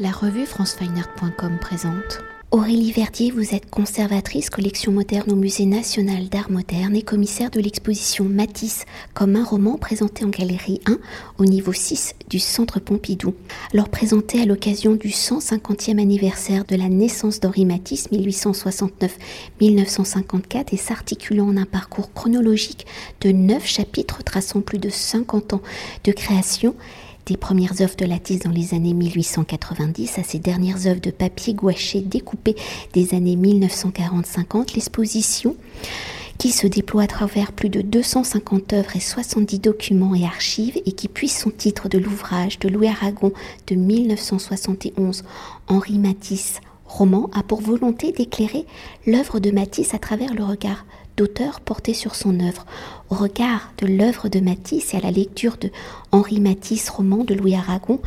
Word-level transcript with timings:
La 0.00 0.12
revue 0.12 0.46
francefineart.com 0.46 1.58
présente. 1.60 2.20
Aurélie 2.52 2.92
Verdier, 2.92 3.32
vous 3.32 3.52
êtes 3.52 3.68
conservatrice 3.68 4.48
collection 4.48 4.92
moderne 4.92 5.32
au 5.32 5.34
Musée 5.34 5.66
national 5.66 6.28
d'art 6.28 6.52
moderne 6.52 6.94
et 6.94 7.02
commissaire 7.02 7.50
de 7.50 7.58
l'exposition 7.60 8.24
Matisse 8.24 8.84
comme 9.12 9.34
un 9.34 9.42
roman 9.42 9.76
présenté 9.76 10.24
en 10.24 10.28
galerie 10.28 10.80
1 10.86 10.98
au 11.38 11.46
niveau 11.46 11.72
6 11.72 12.14
du 12.30 12.38
Centre 12.38 12.78
Pompidou. 12.78 13.34
Alors 13.74 13.88
présenté 13.88 14.40
à 14.40 14.46
l'occasion 14.46 14.94
du 14.94 15.08
150e 15.08 16.00
anniversaire 16.00 16.64
de 16.64 16.76
la 16.76 16.88
naissance 16.88 17.40
d'Henri 17.40 17.64
Matisse 17.64 18.08
1869-1954 19.60 20.66
et 20.70 20.76
s'articulant 20.76 21.48
en 21.48 21.56
un 21.56 21.66
parcours 21.66 22.12
chronologique 22.12 22.86
de 23.20 23.32
9 23.32 23.66
chapitres 23.66 24.22
traçant 24.22 24.60
plus 24.60 24.78
de 24.78 24.90
50 24.90 25.54
ans 25.54 25.62
de 26.04 26.12
création, 26.12 26.76
des 27.28 27.36
premières 27.36 27.80
œuvres 27.82 27.96
de 27.96 28.06
Latisse 28.06 28.40
dans 28.40 28.50
les 28.50 28.72
années 28.72 28.94
1890 28.94 30.18
à 30.18 30.22
ses 30.22 30.38
dernières 30.38 30.86
œuvres 30.86 31.00
de 31.00 31.10
papier 31.10 31.52
gouaché 31.52 32.00
découpé 32.00 32.56
des 32.94 33.14
années 33.14 33.36
1940-50, 33.36 34.74
l'exposition 34.74 35.54
qui 36.38 36.50
se 36.50 36.66
déploie 36.66 37.02
à 37.02 37.06
travers 37.06 37.52
plus 37.52 37.68
de 37.68 37.82
250 37.82 38.72
œuvres 38.72 38.96
et 38.96 39.00
70 39.00 39.58
documents 39.58 40.14
et 40.14 40.24
archives 40.24 40.80
et 40.86 40.92
qui 40.92 41.08
puise 41.08 41.36
son 41.36 41.50
titre 41.50 41.88
de 41.88 41.98
l'ouvrage 41.98 42.58
de 42.60 42.68
Louis 42.68 42.88
Aragon 42.88 43.32
de 43.66 43.74
1971, 43.74 45.24
Henri 45.66 45.98
Matisse, 45.98 46.60
roman, 46.86 47.28
a 47.34 47.42
pour 47.42 47.60
volonté 47.60 48.12
d'éclairer 48.12 48.64
l'œuvre 49.06 49.40
de 49.40 49.50
Matisse 49.50 49.92
à 49.92 49.98
travers 49.98 50.32
le 50.32 50.44
regard 50.44 50.86
d'auteur 51.18 51.60
porté 51.60 51.92
sur 51.92 52.14
son 52.14 52.40
œuvre. 52.40 52.64
Au 53.10 53.16
regard 53.16 53.72
de 53.78 53.86
l'œuvre 53.86 54.28
de 54.28 54.40
Matisse 54.40 54.94
et 54.94 54.98
à 54.98 55.00
la 55.00 55.10
lecture 55.10 55.56
de 55.58 55.70
Henri 56.12 56.40
Matisse, 56.40 56.88
roman 56.88 57.24
de 57.24 57.34
Louis 57.34 57.56
Aragon, 57.56 58.00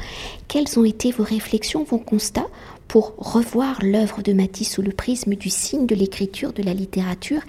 quelles 0.47 0.79
ont 0.79 0.85
été 0.85 1.11
vos 1.11 1.23
réflexions, 1.23 1.83
vos 1.83 1.97
constats 1.97 2.47
pour 2.87 3.13
revoir 3.17 3.79
l'œuvre 3.83 4.21
de 4.21 4.33
Matisse 4.33 4.73
sous 4.73 4.81
le 4.81 4.91
prisme 4.91 5.35
du 5.35 5.49
signe 5.49 5.85
de 5.85 5.95
l'écriture, 5.95 6.51
de 6.53 6.63
la 6.63 6.73
littérature? 6.73 7.41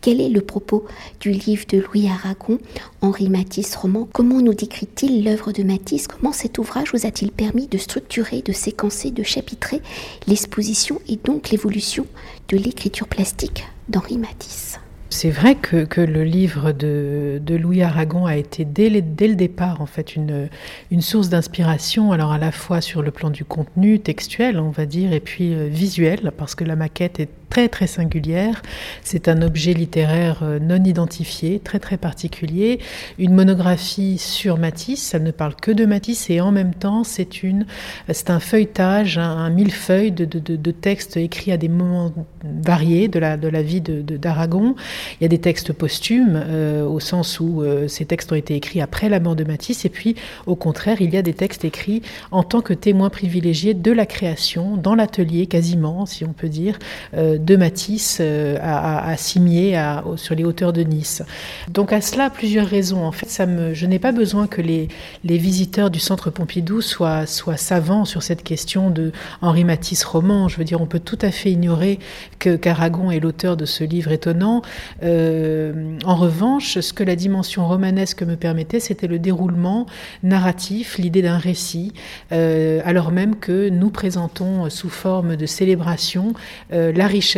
Quel 0.00 0.20
est 0.20 0.28
le 0.28 0.40
propos 0.40 0.86
du 1.20 1.30
livre 1.30 1.64
de 1.68 1.78
Louis 1.78 2.08
Aragon, 2.08 2.58
Henri 3.00 3.28
Matisse, 3.28 3.76
roman? 3.76 4.08
Comment 4.12 4.40
nous 4.40 4.54
décrit-il 4.54 5.24
l'œuvre 5.24 5.52
de 5.52 5.62
Matisse? 5.62 6.06
Comment 6.06 6.32
cet 6.32 6.58
ouvrage 6.58 6.92
vous 6.92 7.06
a-t-il 7.06 7.30
permis 7.30 7.66
de 7.66 7.78
structurer, 7.78 8.42
de 8.42 8.52
séquencer, 8.52 9.10
de 9.10 9.22
chapitrer 9.22 9.82
l'exposition 10.26 11.00
et 11.08 11.16
donc 11.16 11.50
l'évolution 11.50 12.06
de 12.48 12.56
l'écriture 12.56 13.08
plastique 13.08 13.64
d'Henri 13.88 14.18
Matisse? 14.18 14.80
C'est 15.10 15.30
vrai 15.30 15.56
que, 15.56 16.00
le 16.00 16.22
livre 16.24 16.72
de, 16.72 17.40
Louis 17.48 17.82
Aragon 17.82 18.26
a 18.26 18.36
été 18.36 18.64
dès, 18.64 18.88
le 18.88 19.34
départ 19.34 19.80
en 19.80 19.86
fait 19.86 20.14
une, 20.14 20.48
une 20.90 21.02
source 21.02 21.28
d'inspiration, 21.28 22.12
alors 22.12 22.32
à 22.32 22.38
la 22.38 22.52
fois 22.52 22.80
sur 22.80 23.02
le 23.02 23.10
plan 23.10 23.30
du 23.30 23.44
contenu 23.44 23.98
textuel, 23.98 24.58
on 24.58 24.70
va 24.70 24.86
dire, 24.86 25.12
et 25.12 25.20
puis 25.20 25.52
euh, 25.52 25.66
visuel, 25.66 26.32
parce 26.36 26.54
que 26.54 26.64
la 26.64 26.76
maquette 26.76 27.18
est 27.20 27.28
très 27.50 27.68
très 27.68 27.88
singulière. 27.88 28.62
C'est 29.02 29.28
un 29.28 29.42
objet 29.42 29.74
littéraire 29.74 30.40
euh, 30.42 30.58
non 30.60 30.82
identifié, 30.84 31.58
très 31.58 31.80
très 31.80 31.96
particulier. 31.96 32.78
Une 33.18 33.34
monographie 33.34 34.18
sur 34.18 34.56
Matisse, 34.56 35.02
ça 35.02 35.18
ne 35.18 35.32
parle 35.32 35.56
que 35.56 35.72
de 35.72 35.84
Matisse 35.84 36.30
et 36.30 36.40
en 36.40 36.52
même 36.52 36.72
temps 36.72 37.04
c'est 37.04 37.42
une, 37.42 37.66
c'est 38.10 38.30
un 38.30 38.38
feuilletage, 38.38 39.18
un, 39.18 39.50
millefeuille 39.50 40.12
de, 40.12 40.24
de, 40.24 40.38
de, 40.38 40.70
textes 40.70 41.16
écrits 41.16 41.50
à 41.50 41.56
des 41.56 41.68
moments 41.68 42.12
variés 42.44 43.08
de 43.08 43.18
la, 43.18 43.36
de 43.36 43.48
la 43.48 43.62
vie 43.62 43.80
d'Aragon. 43.80 44.76
Il 45.20 45.24
y 45.24 45.26
a 45.26 45.28
des 45.28 45.40
textes 45.40 45.72
posthumes 45.72 46.40
euh, 46.46 46.84
au 46.84 47.00
sens 47.00 47.40
où 47.40 47.62
euh, 47.62 47.88
ces 47.88 48.04
textes 48.04 48.30
ont 48.30 48.36
été 48.36 48.54
écrits 48.54 48.80
après 48.80 49.08
la 49.08 49.18
mort 49.18 49.34
de 49.34 49.42
Matisse 49.42 49.84
et 49.84 49.88
puis 49.88 50.14
au 50.46 50.54
contraire 50.54 50.98
il 51.00 51.12
y 51.12 51.16
a 51.16 51.22
des 51.22 51.34
textes 51.34 51.64
écrits 51.64 52.02
en 52.30 52.44
tant 52.44 52.60
que 52.60 52.74
témoins 52.74 53.10
privilégiés 53.10 53.74
de 53.74 53.90
la 53.90 54.06
création 54.06 54.76
dans 54.76 54.94
l'atelier 54.94 55.46
quasiment 55.46 56.06
si 56.06 56.24
on 56.24 56.32
peut 56.32 56.48
dire 56.48 56.78
de 57.44 57.56
Matisse 57.56 58.18
euh, 58.20 58.56
à, 58.60 59.08
à, 59.08 59.16
Cimier, 59.16 59.80
sur 60.16 60.34
les 60.34 60.44
hauteurs 60.44 60.72
de 60.72 60.82
Nice. 60.82 61.22
Donc 61.68 61.92
à 61.92 62.00
cela, 62.00 62.30
plusieurs 62.30 62.66
raisons. 62.66 63.04
En 63.04 63.12
fait, 63.12 63.28
ça 63.28 63.46
me, 63.46 63.74
je 63.74 63.86
n'ai 63.86 63.98
pas 63.98 64.12
besoin 64.12 64.46
que 64.46 64.60
les, 64.60 64.88
les 65.24 65.38
visiteurs 65.38 65.90
du 65.90 65.98
Centre 65.98 66.30
Pompidou 66.30 66.80
soient, 66.80 67.26
soient 67.26 67.56
savants 67.56 68.04
sur 68.04 68.22
cette 68.22 68.42
question 68.42 68.90
de 68.90 69.12
Henri 69.42 69.64
Matisse 69.64 70.04
roman. 70.04 70.48
Je 70.48 70.56
veux 70.56 70.64
dire, 70.64 70.80
on 70.80 70.86
peut 70.86 71.00
tout 71.00 71.18
à 71.22 71.30
fait 71.30 71.50
ignorer 71.50 71.98
que 72.38 72.56
Caragon 72.56 73.10
est 73.10 73.20
l'auteur 73.20 73.56
de 73.56 73.64
ce 73.64 73.84
livre 73.84 74.12
étonnant. 74.12 74.62
Euh, 75.02 75.98
en 76.04 76.16
revanche, 76.16 76.78
ce 76.78 76.92
que 76.92 77.04
la 77.04 77.16
dimension 77.16 77.66
romanesque 77.66 78.22
me 78.22 78.36
permettait, 78.36 78.80
c'était 78.80 79.06
le 79.06 79.18
déroulement 79.18 79.86
narratif, 80.22 80.98
l'idée 80.98 81.22
d'un 81.22 81.38
récit, 81.38 81.92
euh, 82.32 82.80
alors 82.84 83.10
même 83.12 83.36
que 83.36 83.68
nous 83.68 83.90
présentons 83.90 84.68
sous 84.70 84.90
forme 84.90 85.36
de 85.36 85.46
célébration 85.46 86.32
la 86.70 87.06
richesse 87.06 87.29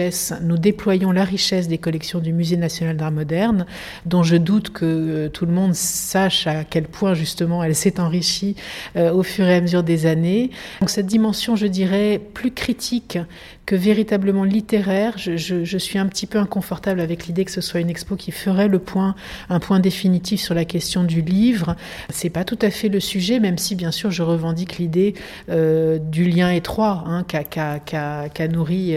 nous 0.43 0.59
déployons 0.59 1.13
la 1.13 1.25
richesse 1.25 1.69
des 1.69 1.79
collections 1.79 2.21
du 2.21 2.33
Musée 2.33 2.57
national 2.57 2.97
d'art 2.97 3.11
moderne, 3.11 3.67
dont 4.07 4.23
je 4.23 4.37
doute 4.37 4.71
que 4.71 4.85
euh, 4.85 5.29
tout 5.29 5.47
le 5.47 5.53
monde 5.53 5.75
sache 5.75 6.47
à 6.47 6.65
quel 6.65 6.85
point 6.85 7.15
justement 7.15 7.63
elle 7.63 7.75
s'est 7.75 8.01
enrichie 8.01 8.57
euh, 8.97 9.13
au 9.13 9.23
fur 9.23 9.47
et 9.47 9.57
à 9.57 9.61
mesure 9.61 9.83
des 9.83 10.07
années. 10.07 10.51
Donc 10.81 10.91
cette 10.91 11.07
dimension, 11.07 11.57
je 11.57 11.67
dirais, 11.67 12.21
plus 12.35 12.53
critique 12.53 13.19
que 13.67 13.77
véritablement 13.77 14.45
littéraire. 14.45 15.15
Je, 15.17 15.79
suis 15.79 15.99
un 15.99 16.07
petit 16.07 16.27
peu 16.27 16.39
inconfortable 16.39 17.01
avec 17.01 17.27
l'idée 17.27 17.45
que 17.45 17.51
ce 17.51 17.61
soit 17.61 17.81
une 17.81 17.91
expo 17.91 18.17
qui 18.17 18.31
ferait 18.33 18.69
le 18.69 18.79
point, 18.79 19.15
un 19.49 19.61
point 19.61 19.81
définitif 19.81 20.41
sur 20.41 20.55
la 20.55 20.65
question 20.65 21.05
du 21.05 21.23
livre. 21.23 21.77
C'est 22.11 22.31
pas 22.31 22.45
tout 22.45 22.59
à 22.63 22.71
fait 22.71 22.89
le 22.89 23.01
sujet, 23.01 23.41
même 23.41 23.59
si 23.59 23.75
bien 23.75 23.91
sûr 23.91 24.11
je 24.11 24.23
revendique 24.23 24.79
l'idée 24.79 25.15
euh, 25.49 25.99
du 25.99 26.29
lien 26.29 26.51
étroit 26.51 27.05
hein, 27.07 27.25
qu'a 27.25 28.49
nourri 28.49 28.97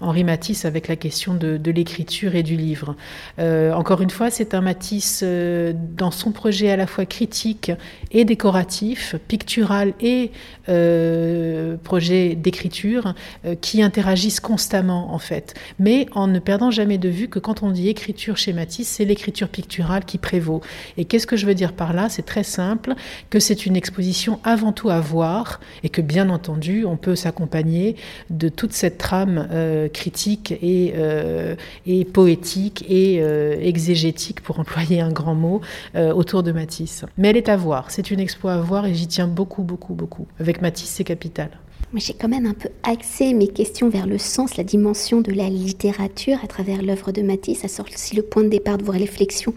Henri 0.00 0.24
Matisse 0.24 0.64
avec 0.64 0.88
la 0.88 0.96
question 0.96 1.34
de, 1.34 1.70
l'écriture 1.70 2.34
et 2.34 2.42
du 2.42 2.56
livre. 2.56 2.96
Euh, 3.38 3.72
encore 3.72 4.00
une 4.00 4.10
fois, 4.10 4.30
c'est 4.30 4.54
un 4.54 4.60
Matisse 4.60 5.20
euh, 5.22 5.72
dans 5.74 6.10
son 6.10 6.32
projet 6.32 6.70
à 6.70 6.76
la 6.76 6.86
fois 6.86 7.06
critique 7.06 7.72
et 8.10 8.24
décoratif, 8.24 9.16
pictural 9.28 9.94
et 10.00 10.30
euh, 10.68 11.76
projet 11.82 12.34
d'écriture, 12.34 13.14
qui 13.60 13.82
interagissent 14.06 14.38
constamment 14.38 15.12
en 15.12 15.18
fait, 15.18 15.54
mais 15.80 16.06
en 16.12 16.28
ne 16.28 16.38
perdant 16.38 16.70
jamais 16.70 16.96
de 16.96 17.08
vue 17.08 17.26
que 17.28 17.40
quand 17.40 17.64
on 17.64 17.72
dit 17.72 17.88
écriture 17.88 18.36
chez 18.36 18.52
Matisse, 18.52 18.86
c'est 18.86 19.04
l'écriture 19.04 19.48
picturale 19.48 20.04
qui 20.04 20.18
prévaut. 20.18 20.60
Et 20.96 21.06
qu'est-ce 21.06 21.26
que 21.26 21.36
je 21.36 21.44
veux 21.44 21.54
dire 21.54 21.72
par 21.72 21.92
là? 21.92 22.08
C'est 22.08 22.24
très 22.24 22.44
simple, 22.44 22.94
que 23.30 23.40
c'est 23.40 23.66
une 23.66 23.74
exposition 23.74 24.38
avant 24.44 24.70
tout 24.72 24.90
à 24.90 25.00
voir 25.00 25.58
et 25.82 25.88
que 25.88 26.00
bien 26.00 26.30
entendu, 26.30 26.84
on 26.84 26.96
peut 26.96 27.16
s'accompagner 27.16 27.96
de 28.30 28.48
toute 28.48 28.72
cette 28.72 28.98
trame 28.98 29.48
critique 29.92 30.52
et, 30.52 30.92
euh, 30.94 31.56
et 31.84 32.04
poétique 32.04 32.84
et 32.88 33.18
euh, 33.20 33.56
exégétique, 33.60 34.40
pour 34.40 34.60
employer 34.60 35.00
un 35.00 35.10
grand 35.10 35.34
mot, 35.34 35.62
euh, 35.96 36.12
autour 36.12 36.44
de 36.44 36.52
Matisse. 36.52 37.04
Mais 37.18 37.30
elle 37.30 37.36
est 37.36 37.48
à 37.48 37.56
voir, 37.56 37.90
c'est 37.90 38.12
une 38.12 38.20
expo 38.20 38.46
à 38.48 38.58
voir 38.58 38.86
et 38.86 38.94
j'y 38.94 39.08
tiens 39.08 39.26
beaucoup, 39.26 39.64
beaucoup, 39.64 39.94
beaucoup. 39.94 40.28
Avec 40.38 40.62
Matisse, 40.62 40.90
c'est 40.90 41.04
capital. 41.04 41.50
J'ai 41.94 42.14
quand 42.14 42.28
même 42.28 42.46
un 42.46 42.54
peu 42.54 42.68
axé 42.82 43.32
mes 43.32 43.48
questions 43.48 43.88
vers 43.88 44.06
le 44.06 44.18
sens, 44.18 44.56
la 44.56 44.64
dimension 44.64 45.20
de 45.20 45.32
la 45.32 45.48
littérature 45.48 46.38
à 46.42 46.46
travers 46.46 46.82
l'œuvre 46.82 47.12
de 47.12 47.22
Matisse. 47.22 47.60
Ça 47.60 47.68
sort 47.68 47.86
aussi 47.92 48.16
le 48.16 48.22
point 48.22 48.42
de 48.42 48.48
départ 48.48 48.76
de 48.76 48.84
vos 48.84 48.92
réflexions 48.92 49.54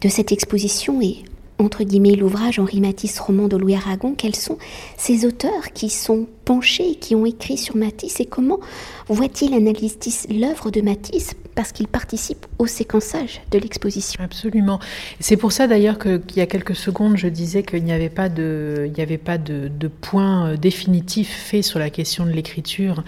de 0.00 0.08
cette 0.08 0.32
exposition 0.32 1.00
et 1.00 1.18
entre 1.58 1.84
guillemets 1.84 2.14
l'ouvrage 2.14 2.58
Henri 2.58 2.80
Matisse, 2.80 3.18
roman 3.18 3.48
de 3.48 3.56
Louis 3.56 3.74
Aragon. 3.74 4.14
Quels 4.16 4.36
sont 4.36 4.58
ces 4.96 5.24
auteurs 5.24 5.72
qui 5.72 5.88
sont 5.90 6.26
penchés, 6.44 6.96
qui 6.96 7.14
ont 7.14 7.26
écrit 7.26 7.56
sur 7.56 7.76
Matisse 7.76 8.20
et 8.20 8.26
comment 8.26 8.60
voit-il 9.08 9.54
analyse 9.54 9.98
l'œuvre 10.30 10.70
de 10.70 10.80
Matisse 10.80 11.34
parce 11.54 11.72
qu'il 11.72 11.86
participe 11.86 12.46
au 12.58 12.66
séquençage 12.66 13.40
de 13.50 13.58
l'exposition? 13.58 14.22
Absolument. 14.22 14.80
C'est 15.20 15.36
pour 15.36 15.52
ça 15.52 15.66
d'ailleurs 15.66 15.98
qu'il 15.98 16.36
y 16.36 16.40
a 16.40 16.46
quelques 16.46 16.74
secondes, 16.74 17.16
je 17.16 17.28
disais 17.28 17.62
qu'il 17.62 17.84
n'y 17.84 17.92
avait 17.92 18.08
pas 18.08 18.28
de, 18.28 18.84
il 18.86 18.92
n'y 18.92 19.02
avait 19.02 19.18
pas 19.18 19.38
de, 19.38 19.68
de, 19.68 19.88
point 19.88 20.48
euh, 20.48 20.56
définitif 20.56 21.30
fait 21.30 21.62
sur 21.62 21.78
la 21.78 21.90
question 21.90 22.26
de 22.26 22.30
l'écriture 22.30 23.04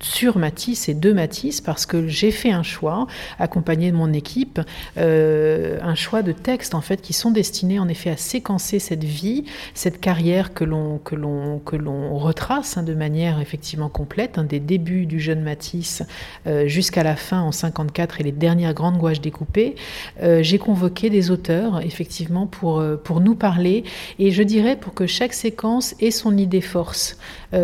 sur 0.00 0.38
Matisse 0.38 0.88
et 0.88 0.94
de 0.94 1.12
Matisse, 1.12 1.60
parce 1.60 1.86
que 1.86 2.06
j'ai 2.06 2.30
fait 2.30 2.50
un 2.50 2.62
choix, 2.62 3.06
accompagné 3.38 3.90
de 3.90 3.96
mon 3.96 4.12
équipe, 4.12 4.60
euh, 4.98 5.78
un 5.82 5.94
choix 5.94 6.22
de 6.22 6.32
textes 6.32 6.74
en 6.74 6.80
fait 6.80 7.00
qui 7.00 7.12
sont 7.12 7.30
destinés 7.30 7.78
en 7.78 7.88
effet 7.88 7.95
à 8.04 8.16
séquencer 8.16 8.78
cette 8.78 9.04
vie, 9.04 9.44
cette 9.74 10.00
carrière 10.00 10.54
que 10.54 10.64
l'on 10.64 10.98
que 10.98 11.14
l'on 11.14 11.58
que 11.58 11.76
l'on 11.76 12.16
retrace 12.18 12.76
hein, 12.76 12.82
de 12.82 12.94
manière 12.94 13.40
effectivement 13.40 13.88
complète, 13.88 14.38
hein, 14.38 14.44
des 14.44 14.60
débuts 14.60 15.06
du 15.06 15.20
jeune 15.20 15.42
Matisse 15.42 16.02
euh, 16.46 16.66
jusqu'à 16.66 17.02
la 17.02 17.16
fin 17.16 17.40
en 17.40 17.52
50 17.52 17.98
et 18.18 18.22
les 18.22 18.32
dernières 18.32 18.74
grandes 18.74 18.98
gouaches 18.98 19.20
découpées, 19.20 19.74
euh, 20.22 20.42
j'ai 20.42 20.58
convoqué 20.58 21.10
des 21.10 21.30
auteurs, 21.30 21.80
effectivement, 21.80 22.46
pour, 22.46 22.80
euh, 22.80 22.96
pour 22.96 23.20
nous 23.20 23.34
parler, 23.34 23.84
et 24.18 24.30
je 24.30 24.42
dirais 24.42 24.76
pour 24.76 24.94
que 24.94 25.06
chaque 25.06 25.32
séquence 25.32 25.94
ait 26.00 26.10
son 26.10 26.36
idée 26.36 26.60
force, 26.60 27.18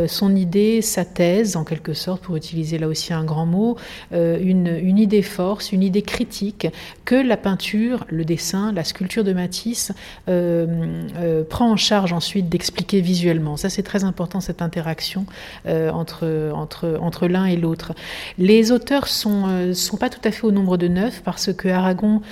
son 0.06 0.35
idée, 0.37 0.81
sa 0.81 1.05
thèse, 1.05 1.56
en 1.56 1.64
quelque 1.64 1.93
sorte, 1.93 2.23
pour 2.23 2.37
utiliser 2.37 2.78
là 2.78 2.88
aussi 2.88 3.12
un 3.12 3.25
grand 3.25 3.44
mot, 3.44 3.76
une, 4.12 4.78
une 4.82 4.99
idée 4.99 5.20
force, 5.23 5.73
une 5.73 5.82
idée 5.82 6.00
critique, 6.00 6.67
que 7.05 7.14
la 7.14 7.37
peinture, 7.37 8.06
le 8.08 8.25
dessin, 8.25 8.73
la 8.73 8.85
sculpture 8.85 9.25
de 9.25 9.35
Matisse 9.35 9.93
prend 10.26 11.70
en 11.70 11.76
charge 11.76 12.12
ensuite 12.12 12.49
d'expliquer 12.49 13.00
visuellement. 13.00 13.56
Ça, 13.56 13.69
c'est 13.69 13.82
très 13.82 14.05
important, 14.05 14.41
cette 14.41 14.62
interaction 14.62 14.73
interaction 14.73 15.26
entre, 15.67 16.50
entre, 16.55 16.99
entre 17.00 17.29
l'un 17.29 17.44
et 17.44 17.56
l'autre. 17.56 17.93
Les 18.38 18.73
auteurs 18.73 19.06
sont, 19.06 19.75
sont 19.75 19.97
pas 19.97 20.09
tout 20.09 20.20
à 20.25 20.31
fait 20.31 20.44
au 20.44 20.50
nombre 20.50 20.76
de 20.76 20.88
neuf 20.88 21.23
parce 21.25 21.53
que 21.53 21.69
Aragon 21.69 22.23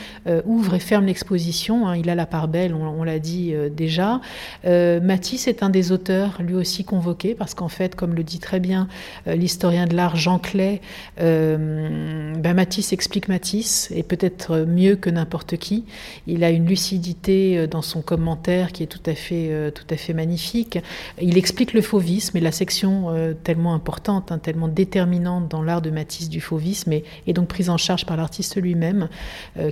ouvre 0.44 0.74
et 0.74 0.78
ferme 0.78 1.06
l'exposition. 1.06 1.86
Hein. 1.86 1.96
il 1.96 2.08
a 2.10 2.14
la 2.14 2.26
part 2.26 2.48
belle, 2.48 2.74
on, 2.74 3.04
l'a 3.04 3.18
dit 3.18 3.54
déjà. 3.76 4.20
Matisse 4.64 5.48
est 5.48 5.62
un 5.62 5.70
des 5.70 5.92
auteurs, 5.92 6.40
lui 6.40 6.54
aussi 6.54 6.84
convoqué, 6.84 7.34
parce 7.34 7.54
qu'en 7.54 7.68
fait, 7.68 7.94
comme 7.94 8.14
le 8.14 8.24
dit 8.24 8.38
très 8.38 8.60
bien 8.60 8.88
l'historien 9.26 9.86
de 9.86 9.94
l'art 9.94 10.16
Jean 10.16 10.38
Clay, 10.38 10.80
ben 11.18 12.54
Matisse 12.54 12.92
explique 12.92 13.28
Matisse, 13.28 13.92
et 13.94 14.02
peut-être 14.02 14.64
mieux 14.66 14.96
que 14.96 15.10
n'importe 15.10 15.56
qui. 15.56 15.84
Il 16.26 16.42
a 16.44 16.50
une 16.50 16.66
lucidité 16.66 17.58
euh, 17.58 17.66
dans 17.70 17.82
son 17.82 18.02
commentaire 18.02 18.72
qui 18.72 18.82
est 18.82 18.86
tout 18.86 19.00
à 19.06 19.14
fait, 19.14 19.48
euh, 19.50 19.70
tout 19.70 19.84
à 19.90 19.96
fait 19.96 20.12
magnifique. 20.12 20.78
Il 21.20 21.38
explique 21.38 21.72
le 21.72 21.80
fauvisme 21.80 22.36
et 22.36 22.40
la 22.40 22.52
section 22.52 23.10
euh, 23.10 23.32
tellement 23.32 23.74
importante, 23.74 24.32
hein, 24.32 24.38
tellement 24.38 24.68
déterminante 24.68 25.48
dans 25.48 25.62
l'art 25.62 25.80
de 25.80 25.90
Matisse 25.90 26.28
du 26.28 26.40
fauvisme 26.40 26.92
et, 26.92 27.32
donc 27.32 27.48
prise 27.48 27.70
en 27.70 27.76
charge 27.76 28.04
par 28.04 28.16
l'artiste 28.16 28.60
lui-même, 28.60 29.08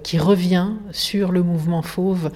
qui 0.05 0.17
revient 0.17 0.69
sur 0.93 1.33
le 1.33 1.43
mouvement 1.43 1.83
fauve 1.83 2.31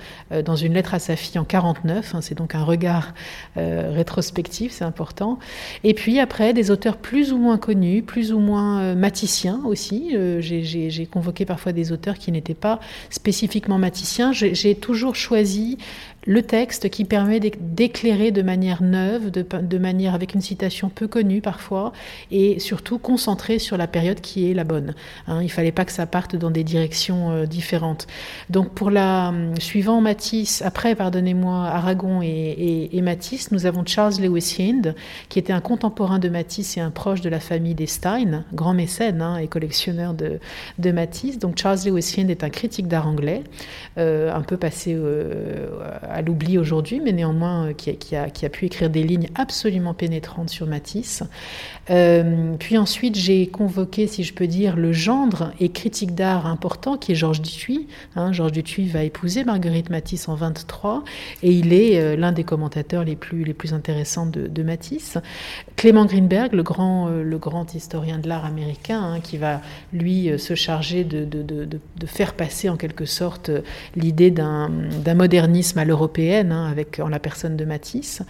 dans 0.44 0.56
une 0.56 0.74
lettre 0.74 0.94
à 0.94 0.98
sa 0.98 1.14
fille 1.14 1.38
en 1.38 1.44
49. 1.44 2.14
Hein, 2.14 2.20
c'est 2.20 2.34
donc 2.36 2.56
un 2.56 2.64
regard 2.64 3.14
rétrospectif, 3.56 4.72
c'est 4.72 4.84
important. 4.84 5.38
Et 5.84 5.94
puis 5.94 6.18
après, 6.18 6.52
des 6.52 6.72
auteurs 6.72 6.96
plus 6.96 7.32
ou 7.32 7.38
moins 7.38 7.56
connus, 7.56 8.02
plus 8.02 8.32
ou 8.32 8.40
moins 8.40 8.94
maticiens 8.96 9.60
aussi. 9.64 10.16
J'ai 10.40 11.06
convoqué 11.06 11.44
parfois 11.44 11.72
des 11.72 11.92
auteurs 11.92 12.18
qui 12.18 12.32
n'étaient 12.32 12.54
pas 12.54 12.80
spécifiquement 13.10 13.78
maticiens. 13.78 14.32
J'ai 14.32 14.74
toujours 14.74 15.14
choisi 15.14 15.51
Merci 15.52 15.78
le 16.26 16.42
texte 16.42 16.88
qui 16.88 17.04
permet 17.04 17.40
d'éclairer 17.40 18.30
de 18.30 18.42
manière 18.42 18.82
neuve, 18.82 19.30
de, 19.30 19.78
manière 19.78 20.14
avec 20.14 20.34
une 20.34 20.40
citation 20.40 20.88
peu 20.88 21.08
connue 21.08 21.40
parfois, 21.40 21.92
et 22.30 22.60
surtout 22.60 22.98
concentré 22.98 23.58
sur 23.58 23.76
la 23.76 23.86
période 23.86 24.20
qui 24.20 24.50
est 24.50 24.54
la 24.54 24.64
bonne. 24.64 24.94
Hein. 25.26 25.38
il 25.40 25.46
ne 25.46 25.50
fallait 25.50 25.72
pas 25.72 25.84
que 25.84 25.92
ça 25.92 26.06
parte 26.06 26.36
dans 26.36 26.50
des 26.50 26.62
directions 26.64 27.30
euh, 27.30 27.46
différentes. 27.46 28.06
Donc 28.50 28.70
pour 28.70 28.90
la 28.90 29.28
hum, 29.28 29.56
suivant 29.58 30.00
Matisse, 30.00 30.62
après 30.62 30.94
pardonnez-moi 30.94 31.66
Aragon 31.66 32.20
et, 32.22 33.00
Matisse, 33.02 33.50
nous 33.50 33.66
avons 33.66 33.84
Charles 33.84 34.14
Lewis 34.20 34.56
Hind, 34.60 34.94
qui 35.28 35.40
était 35.40 35.52
un 35.52 35.60
contemporain 35.60 36.20
de 36.20 36.28
Matisse 36.28 36.76
et 36.76 36.80
un 36.80 36.92
proche 36.92 37.20
de 37.20 37.28
la 37.28 37.40
famille 37.40 37.74
des 37.74 37.86
Stein, 37.86 38.44
grand 38.52 38.74
mécène 38.74 39.20
hein, 39.22 39.38
et 39.38 39.48
collectionneur 39.48 40.14
de, 40.14 40.38
Matisse. 40.92 41.38
Donc 41.38 41.58
Charles 41.58 41.80
Lewis 41.86 42.14
Hind 42.16 42.30
est 42.30 42.44
un 42.44 42.50
critique 42.50 42.86
d'art 42.86 43.08
anglais, 43.08 43.42
euh, 43.98 44.32
un 44.32 44.42
peu 44.42 44.56
passé 44.56 44.94
euh, 44.94 45.68
l'oubli 46.20 46.58
aujourd'hui, 46.58 47.00
mais 47.00 47.12
néanmoins 47.12 47.68
euh, 47.68 47.72
qui 47.72 48.16
a, 48.16 48.48
pu 48.50 48.66
écrire 48.66 48.90
des 48.90 49.02
lignes 49.02 49.28
absolument 49.34 49.94
pénétrantes 49.94 50.50
sur 50.50 50.66
Matisse. 50.66 51.22
Euh, 51.90 52.54
puis 52.58 52.76
ensuite, 52.76 53.16
j'ai 53.16 53.46
convoqué, 53.46 54.06
si 54.06 54.24
je 54.24 54.34
peux 54.34 54.46
dire, 54.46 54.76
le 54.76 54.92
gendre 54.92 55.52
et 55.60 55.70
critique 55.70 56.14
d'art 56.14 56.46
important 56.46 56.96
qui 56.96 57.12
est 57.12 57.14
Georges 57.14 57.40
Dutuy. 57.40 57.86
Hein, 58.14 58.32
Georges 58.32 58.52
Dutuy 58.52 58.88
va 58.88 59.04
épouser 59.04 59.44
Marguerite 59.44 59.90
Matisse 59.90 60.28
en 60.28 60.34
23 60.34 61.04
et 61.42 61.52
il 61.52 61.72
est 61.72 61.98
euh, 61.98 62.16
l'un 62.16 62.32
des 62.32 62.44
commentateurs 62.44 63.04
les 63.04 63.16
plus, 63.16 63.72
intéressants 63.72 64.26
de, 64.26 64.62
Matisse. 64.62 65.18
Clément 65.76 66.04
Greenberg, 66.04 66.52
le 66.52 66.62
grand, 66.62 67.74
historien 67.74 68.18
de 68.18 68.28
l'art 68.28 68.44
américain, 68.44 69.00
hein, 69.00 69.20
qui 69.20 69.38
va 69.38 69.60
lui 69.92 70.30
se 70.38 70.54
charger 70.54 71.04
de, 71.04 71.24
de, 71.24 71.42
de, 71.42 72.06
faire 72.06 72.34
passer 72.34 72.68
en 72.68 72.76
quelque 72.76 73.06
sorte 73.06 73.50
l'idée 73.96 74.30
d'un 74.30 74.68
modernisme 75.14 75.78
à 75.78 75.84
l'Europe 75.84 76.01
européenne, 76.02 76.50
hein, 76.50 76.66
avec, 76.66 76.98
en 76.98 77.08
la 77.08 77.20
personne 77.20 77.56
de 77.56 77.64
Matisse. 77.64 78.22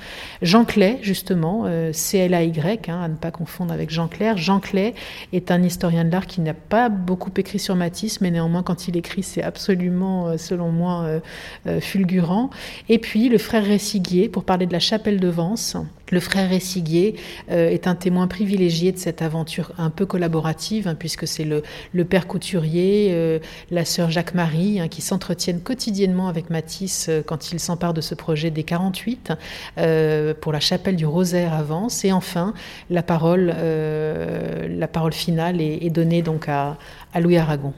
Jean 0.42 0.64
Clay, 0.64 0.98
justement, 1.00 1.62
euh, 1.64 1.92
C-L-A-Y, 1.92 2.88
hein, 2.88 3.00
à 3.02 3.08
ne 3.08 3.14
pas 3.14 3.30
confondre 3.30 3.72
avec 3.72 3.90
Jean 3.90 4.08
Clair. 4.08 4.36
Jean 4.36 4.60
Clay 4.60 4.94
est 5.32 5.50
un 5.50 5.62
historien 5.62 6.04
de 6.04 6.10
l'art 6.10 6.26
qui 6.26 6.42
n'a 6.42 6.54
pas 6.54 6.90
beaucoup 6.90 7.32
écrit 7.36 7.58
sur 7.58 7.74
Matisse, 7.74 8.20
mais 8.20 8.30
néanmoins, 8.30 8.62
quand 8.62 8.88
il 8.88 8.96
écrit, 8.96 9.22
c'est 9.22 9.42
absolument, 9.42 10.28
euh, 10.28 10.36
selon 10.36 10.70
moi, 10.70 11.20
euh, 11.66 11.80
fulgurant. 11.80 12.50
Et 12.88 12.98
puis, 12.98 13.28
le 13.28 13.38
frère 13.38 13.66
Ressiguier, 13.66 14.28
pour 14.28 14.44
parler 14.44 14.66
de 14.66 14.72
la 14.72 14.80
chapelle 14.80 15.18
de 15.18 15.28
Vence. 15.28 15.76
Le 16.10 16.20
frère 16.20 16.50
Ressiguier 16.50 17.16
est 17.48 17.86
un 17.86 17.94
témoin 17.94 18.26
privilégié 18.26 18.92
de 18.92 18.98
cette 18.98 19.22
aventure 19.22 19.72
un 19.78 19.90
peu 19.90 20.04
collaborative, 20.04 20.88
hein, 20.88 20.94
puisque 20.94 21.26
c'est 21.26 21.44
le, 21.44 22.04
père 22.04 22.26
couturier, 22.26 23.40
la 23.70 23.84
sœur 23.84 24.10
Jacques-Marie, 24.10 24.80
qui 24.90 25.00
s'entretiennent 25.00 25.60
quotidiennement 25.60 26.28
avec 26.28 26.50
Matisse 26.50 27.10
quand 27.26 27.52
il 27.52 27.60
s'empare 27.60 27.94
de 27.94 28.00
ce 28.00 28.14
projet 28.14 28.50
des 28.50 28.64
48 28.64 29.32
euh, 29.78 30.34
pour 30.38 30.52
la 30.52 30.60
chapelle 30.60 30.96
du 30.96 31.06
Rosaire 31.06 31.52
à 31.54 31.62
Vence. 31.62 32.04
Et 32.04 32.12
enfin, 32.12 32.54
la 32.90 33.02
parole, 33.02 33.52
euh, 33.56 34.68
la 34.68 34.88
parole 34.88 35.12
finale 35.12 35.60
est, 35.60 35.90
donnée 35.90 36.22
donc 36.22 36.48
à, 36.48 36.78
Louis 37.18 37.36
Aragon. 37.36 37.72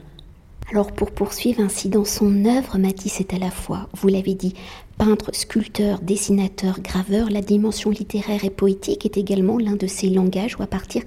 Alors 0.71 0.91
pour 0.91 1.11
poursuivre 1.11 1.61
ainsi 1.61 1.89
dans 1.89 2.05
son 2.05 2.45
œuvre, 2.45 2.79
Matisse 2.79 3.19
est 3.19 3.33
à 3.33 3.37
la 3.37 3.51
fois, 3.51 3.87
vous 3.93 4.07
l'avez 4.07 4.33
dit, 4.33 4.55
peintre, 4.97 5.29
sculpteur, 5.31 5.99
dessinateur, 5.99 6.79
graveur. 6.79 7.29
La 7.29 7.41
dimension 7.41 7.91
littéraire 7.91 8.43
et 8.43 8.49
poétique 8.49 9.05
est 9.05 9.17
également 9.17 9.59
l'un 9.59 9.75
de 9.75 9.85
ses 9.85 10.09
langages 10.09 10.57
où 10.57 10.63
à 10.63 10.67
partir 10.67 11.03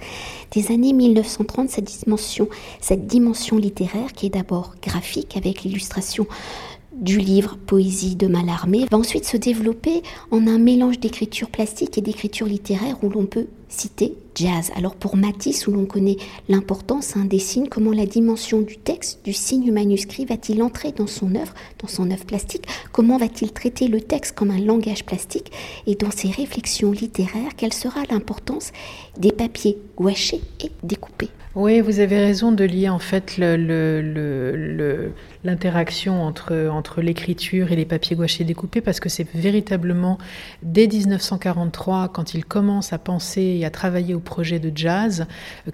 des 0.52 0.70
années 0.70 0.92
1930, 0.92 1.70
cette 1.70 1.84
dimension, 2.04 2.48
cette 2.80 3.08
dimension 3.08 3.56
littéraire 3.56 4.12
qui 4.12 4.26
est 4.26 4.30
d'abord 4.30 4.76
graphique 4.80 5.36
avec 5.36 5.64
l'illustration 5.64 6.28
du 6.98 7.18
livre 7.18 7.56
Poésie 7.56 8.16
de 8.16 8.26
Mallarmé 8.26 8.86
va 8.90 8.98
ensuite 8.98 9.24
se 9.24 9.36
développer 9.36 10.02
en 10.30 10.46
un 10.46 10.58
mélange 10.58 10.98
d'écriture 10.98 11.48
plastique 11.48 11.96
et 11.96 12.00
d'écriture 12.00 12.46
littéraire 12.46 12.96
où 13.02 13.08
l'on 13.08 13.26
peut 13.26 13.46
citer 13.68 14.14
jazz. 14.34 14.70
Alors 14.74 14.96
pour 14.96 15.16
Matisse, 15.16 15.66
où 15.66 15.72
l'on 15.72 15.84
connaît 15.86 16.16
l'importance 16.48 17.16
hein, 17.16 17.24
des 17.24 17.38
signes, 17.38 17.68
comment 17.68 17.92
la 17.92 18.06
dimension 18.06 18.60
du 18.60 18.78
texte, 18.78 19.20
du 19.24 19.32
signe 19.32 19.70
manuscrit 19.72 20.24
va-t-il 20.24 20.62
entrer 20.62 20.92
dans 20.92 21.06
son 21.06 21.34
œuvre, 21.34 21.54
dans 21.80 21.88
son 21.88 22.10
œuvre 22.10 22.24
plastique? 22.24 22.66
Comment 22.92 23.18
va-t-il 23.18 23.52
traiter 23.52 23.88
le 23.88 24.00
texte 24.00 24.34
comme 24.34 24.50
un 24.50 24.60
langage 24.60 25.04
plastique? 25.04 25.52
Et 25.86 25.94
dans 25.94 26.10
ses 26.10 26.30
réflexions 26.30 26.90
littéraires, 26.90 27.52
quelle 27.56 27.72
sera 27.72 28.00
l'importance 28.10 28.72
des 29.18 29.32
papiers 29.32 29.78
gouachés 29.96 30.40
et 30.64 30.72
découpés? 30.82 31.30
Oui, 31.54 31.80
vous 31.80 31.98
avez 31.98 32.18
raison 32.18 32.52
de 32.52 32.62
lier 32.62 32.88
en 32.88 33.00
fait 33.00 33.36
l'interaction 35.44 36.22
entre, 36.22 36.68
entre 36.68 37.00
l'écriture 37.00 37.72
et 37.72 37.76
les 37.76 37.84
papiers 37.84 38.16
gouachés 38.16 38.44
découpés 38.44 38.80
parce 38.80 39.00
que 39.00 39.08
c'est 39.08 39.26
véritablement 39.34 40.18
dès 40.62 40.86
1943, 40.86 42.08
quand 42.08 42.34
il 42.34 42.44
commence 42.44 42.92
à 42.92 42.98
penser 42.98 43.42
et 43.42 43.64
à 43.64 43.70
travailler 43.70 44.14
au 44.14 44.20
projet 44.20 44.58
de 44.58 44.70
jazz, 44.74 45.26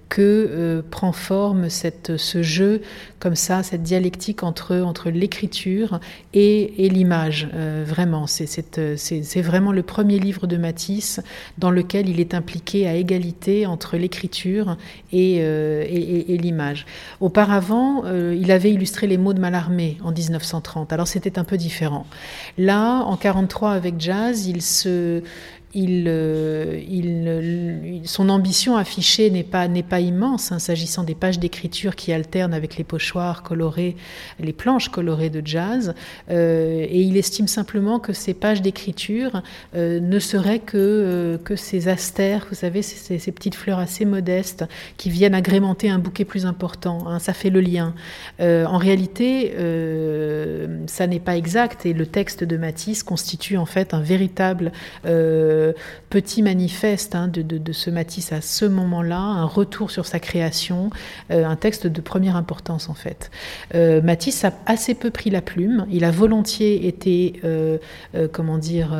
que 0.08 0.20
euh, 0.20 0.82
prend 0.88 1.12
forme 1.12 1.68
cette, 1.68 2.16
ce 2.16 2.42
jeu 2.42 2.82
comme 3.18 3.36
ça, 3.36 3.62
cette 3.62 3.82
dialectique 3.82 4.42
entre, 4.42 4.76
entre 4.76 5.10
l'écriture 5.10 6.00
et, 6.34 6.84
et 6.84 6.88
l'image. 6.88 7.48
Euh, 7.54 7.84
vraiment, 7.86 8.26
c'est 8.26 9.42
vraiment 9.42 9.72
le 9.72 9.82
premier 9.82 10.18
livre 10.18 10.46
de 10.46 10.56
Matisse 10.56 11.20
dans 11.58 11.70
lequel 11.70 12.08
il 12.08 12.20
est 12.20 12.34
impliqué 12.34 12.86
à 12.86 12.94
égalité 12.94 13.66
entre 13.66 13.96
l'écriture 13.96 14.76
et 15.12 15.38
euh, 15.40 15.64
euh, 15.64 15.84
et, 15.88 16.36
l'image. 16.36 16.86
Auparavant, 17.20 18.02
euh, 18.04 18.36
il 18.38 18.50
avait 18.50 18.70
illustré 18.70 19.06
les 19.06 19.16
mots 19.16 19.32
de 19.32 19.40
Mallarmé 19.54 19.98
en 20.02 20.10
1930. 20.10 20.92
Alors 20.92 21.06
c'était 21.06 21.38
un 21.38 21.44
peu 21.44 21.56
différent. 21.56 22.06
Là, 22.58 23.02
en 23.04 23.16
43 23.16 23.70
avec 23.70 24.00
Jazz, 24.00 24.46
il 24.46 24.62
se, 24.62 25.22
euh, 25.76 26.80
son 28.04 28.28
ambition 28.28 28.76
affichée 28.76 29.30
n'est 29.30 29.42
pas, 29.42 29.66
immense, 30.00 30.52
hein, 30.52 30.58
s'agissant 30.58 31.02
des 31.02 31.14
pages 31.14 31.38
d'écriture 31.38 31.96
qui 31.96 32.12
alternent 32.12 32.54
avec 32.54 32.76
les 32.76 32.84
pochoirs 32.84 33.42
colorés, 33.42 33.96
les 34.38 34.52
planches 34.52 34.88
colorées 34.88 35.30
de 35.30 35.42
jazz, 35.44 35.94
euh, 36.30 36.86
et 36.88 37.00
il 37.00 37.16
estime 37.16 37.48
simplement 37.48 37.98
que 37.98 38.12
ces 38.12 38.34
pages 38.34 38.62
d'écriture 38.62 39.42
euh, 39.74 39.98
ne 40.00 40.18
seraient 40.18 40.60
que, 40.60 41.40
ces 41.56 41.88
astères, 41.88 42.46
vous 42.48 42.56
savez, 42.56 42.82
ces, 42.82 43.18
ces, 43.18 43.32
petites 43.32 43.54
fleurs 43.54 43.78
assez 43.78 44.04
modestes 44.04 44.64
qui 44.96 45.08
viennent 45.08 45.34
agrémenter 45.34 45.88
un 45.88 45.98
bouquet 45.98 46.24
plus 46.24 46.46
important. 46.46 47.06
Hein, 47.06 47.18
ça 47.18 47.32
fait 47.32 47.50
le 47.50 47.60
lien. 47.60 47.94
en 48.40 48.78
réalité, 48.78 49.52
ça 50.86 51.06
n'est 51.06 51.20
pas 51.20 51.36
exact, 51.36 51.86
et 51.86 51.92
le 51.92 52.06
texte 52.06 52.44
de 52.44 52.56
Matisse 52.56 53.02
constitue 53.02 53.56
en 53.56 53.66
fait 53.66 53.94
un 53.94 54.00
véritable 54.00 54.72
petit 56.10 56.42
manifeste 56.42 57.14
hein, 57.14 57.28
de, 57.28 57.72
ce 57.72 57.90
Matisse 57.90 58.32
à 58.32 58.40
ce 58.40 58.64
moment-là, 58.64 59.18
un 59.18 59.44
retour 59.44 59.90
sur 59.90 60.06
sa 60.06 60.18
création, 60.18 60.90
euh, 61.30 61.44
un 61.46 61.56
texte 61.56 61.86
de 61.86 62.00
première 62.00 62.36
importance 62.36 62.88
en 62.88 62.94
fait. 62.94 63.30
Euh, 63.74 64.00
Matisse 64.02 64.44
a 64.44 64.52
assez 64.66 64.94
peu 64.94 65.10
pris 65.10 65.30
la 65.30 65.40
plume, 65.40 65.86
il 65.90 66.04
a 66.04 66.10
volontiers 66.10 66.86
été, 66.86 67.40
euh, 67.44 67.78
comment 68.32 68.58
dire, 68.58 68.96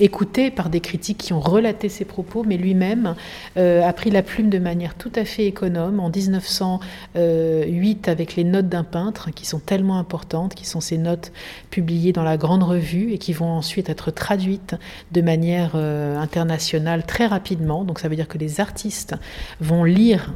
écouté 0.00 0.50
par 0.50 0.70
des 0.70 0.80
critiques 0.80 1.18
qui 1.18 1.32
ont 1.32 1.40
relaté 1.40 1.88
ses 1.88 2.04
propos, 2.04 2.44
mais 2.44 2.56
lui-même 2.56 3.14
a 3.56 3.92
pris 3.92 4.10
la 4.10 4.22
plume 4.22 4.50
de 4.50 4.58
manière 4.58 4.94
tout 4.94 5.12
à 5.14 5.24
fait 5.24 5.46
économe 5.46 6.00
en 6.00 6.10
1908 6.10 8.08
avec 8.08 8.36
les 8.36 8.44
notes 8.44 8.68
d'un 8.68 8.84
peintre 8.84 9.30
qui 9.30 9.46
sont 9.46 9.58
tellement 9.58 9.98
importantes, 9.98 10.54
qui 10.54 10.66
sont 10.66 10.80
ces 10.80 10.98
notes 10.98 11.32
publiées 11.70 12.12
dans 12.12 12.22
la 12.22 12.36
grande 12.36 12.62
revue 12.62 13.12
et 13.12 13.18
qui 13.18 13.32
vont 13.32 13.50
ensuite 13.50 13.88
être 13.88 14.10
traduites 14.10 14.76
de 15.12 15.20
manière 15.20 15.53
manière 15.54 15.76
internationale 16.20 17.04
très 17.04 17.26
rapidement. 17.26 17.84
Donc 17.84 17.98
ça 17.98 18.08
veut 18.08 18.16
dire 18.16 18.28
que 18.28 18.38
les 18.38 18.60
artistes 18.60 19.14
vont 19.60 19.84
lire 19.84 20.32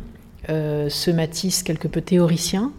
euh, 0.51 0.89
ce 0.89 1.11
Matisse 1.11 1.63
quelque 1.63 1.89
peu 1.89 2.01
théoricien, 2.01 2.73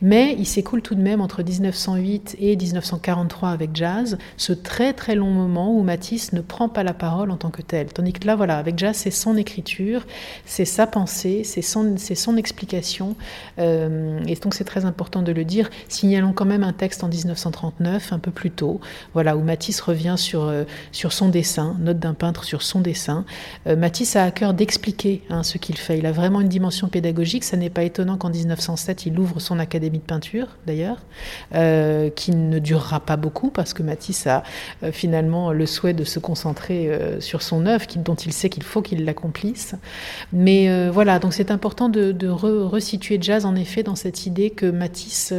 mais 0.00 0.34
il 0.40 0.46
s'écoule 0.46 0.82
tout 0.82 0.96
de 0.96 1.00
même 1.00 1.20
entre 1.20 1.44
1908 1.44 2.36
et 2.40 2.56
1943 2.56 3.50
avec 3.50 3.76
Jazz, 3.76 4.18
ce 4.36 4.52
très 4.52 4.92
très 4.92 5.14
long 5.14 5.30
moment 5.30 5.72
où 5.72 5.84
Matisse 5.84 6.32
ne 6.32 6.40
prend 6.40 6.68
pas 6.68 6.82
la 6.82 6.94
parole 6.94 7.30
en 7.30 7.36
tant 7.36 7.50
que 7.50 7.62
tel. 7.62 7.92
Tandis 7.92 8.12
que 8.12 8.26
là, 8.26 8.34
voilà, 8.34 8.58
avec 8.58 8.76
Jazz, 8.76 8.96
c'est 8.96 9.12
son 9.12 9.36
écriture, 9.36 10.04
c'est 10.46 10.64
sa 10.64 10.88
pensée, 10.88 11.42
c'est 11.44 11.62
son, 11.62 12.36
explication, 12.36 13.14
euh, 13.60 14.18
et 14.26 14.34
donc 14.34 14.54
c'est 14.54 14.64
très 14.64 14.84
important 14.84 15.22
de 15.22 15.30
le 15.30 15.44
dire. 15.44 15.70
Signalons 15.88 16.32
quand 16.32 16.44
même 16.44 16.64
un 16.64 16.72
texte 16.72 17.04
en 17.04 17.08
1939, 17.08 18.12
un 18.12 18.18
peu 18.18 18.32
plus 18.32 18.50
tôt, 18.50 18.80
voilà, 19.14 19.36
où 19.36 19.42
Matisse 19.42 19.80
revient 19.80 20.16
sur, 20.18 20.42
euh, 20.42 20.64
son 20.90 21.28
dessin, 21.28 21.76
note 21.78 22.00
d'un 22.00 22.14
peintre 22.14 22.42
sur 22.42 22.62
son 22.62 22.80
dessin. 22.80 23.24
Matisse 23.66 24.16
a 24.16 24.24
à 24.24 24.30
cœur 24.32 24.54
d'expliquer 24.54 25.22
hein, 25.30 25.44
ce 25.44 25.58
qu'il 25.58 25.76
fait, 25.76 25.98
il 25.98 26.06
a 26.06 26.12
vraiment 26.12 26.40
une 26.40 26.48
dimension 26.48 26.88
pédagogique 26.88 27.11
pédagogique. 27.12 27.44
Ça 27.44 27.56
n'est 27.56 27.70
pas 27.70 27.82
étonnant 27.82 28.16
qu'en 28.16 28.30
1907, 28.30 29.06
il 29.06 29.18
ouvre 29.18 29.38
son 29.40 29.58
académie 29.58 29.98
de 29.98 30.04
peinture, 30.04 30.46
d'ailleurs, 30.66 30.98
euh, 31.54 32.08
qui 32.10 32.32
ne 32.32 32.58
durera 32.58 33.00
pas 33.00 33.16
beaucoup 33.16 33.50
parce 33.50 33.74
que 33.74 33.82
Matisse 33.82 34.26
a 34.26 34.42
euh, 34.82 34.92
finalement 34.92 35.52
le 35.52 35.66
souhait 35.66 35.92
de 35.92 36.04
se 36.04 36.18
concentrer 36.18 36.88
euh, 36.88 37.20
sur 37.20 37.42
son 37.42 37.66
œuvre, 37.66 37.84
dont 37.96 38.14
il 38.14 38.32
sait 38.32 38.48
qu'il 38.48 38.62
faut 38.62 38.80
qu'il 38.82 39.04
l'accomplisse. 39.04 39.74
Mais 40.32 40.88
voilà, 40.88 41.18
donc 41.18 41.34
c'est 41.34 41.50
important 41.50 41.88
de, 41.88 42.28
resituer 42.28 43.18
Jazz 43.20 43.44
en 43.44 43.54
effet 43.56 43.82
dans 43.82 43.96
cette 43.96 44.26
idée 44.26 44.50
que 44.50 44.66
Matisse 44.66 45.34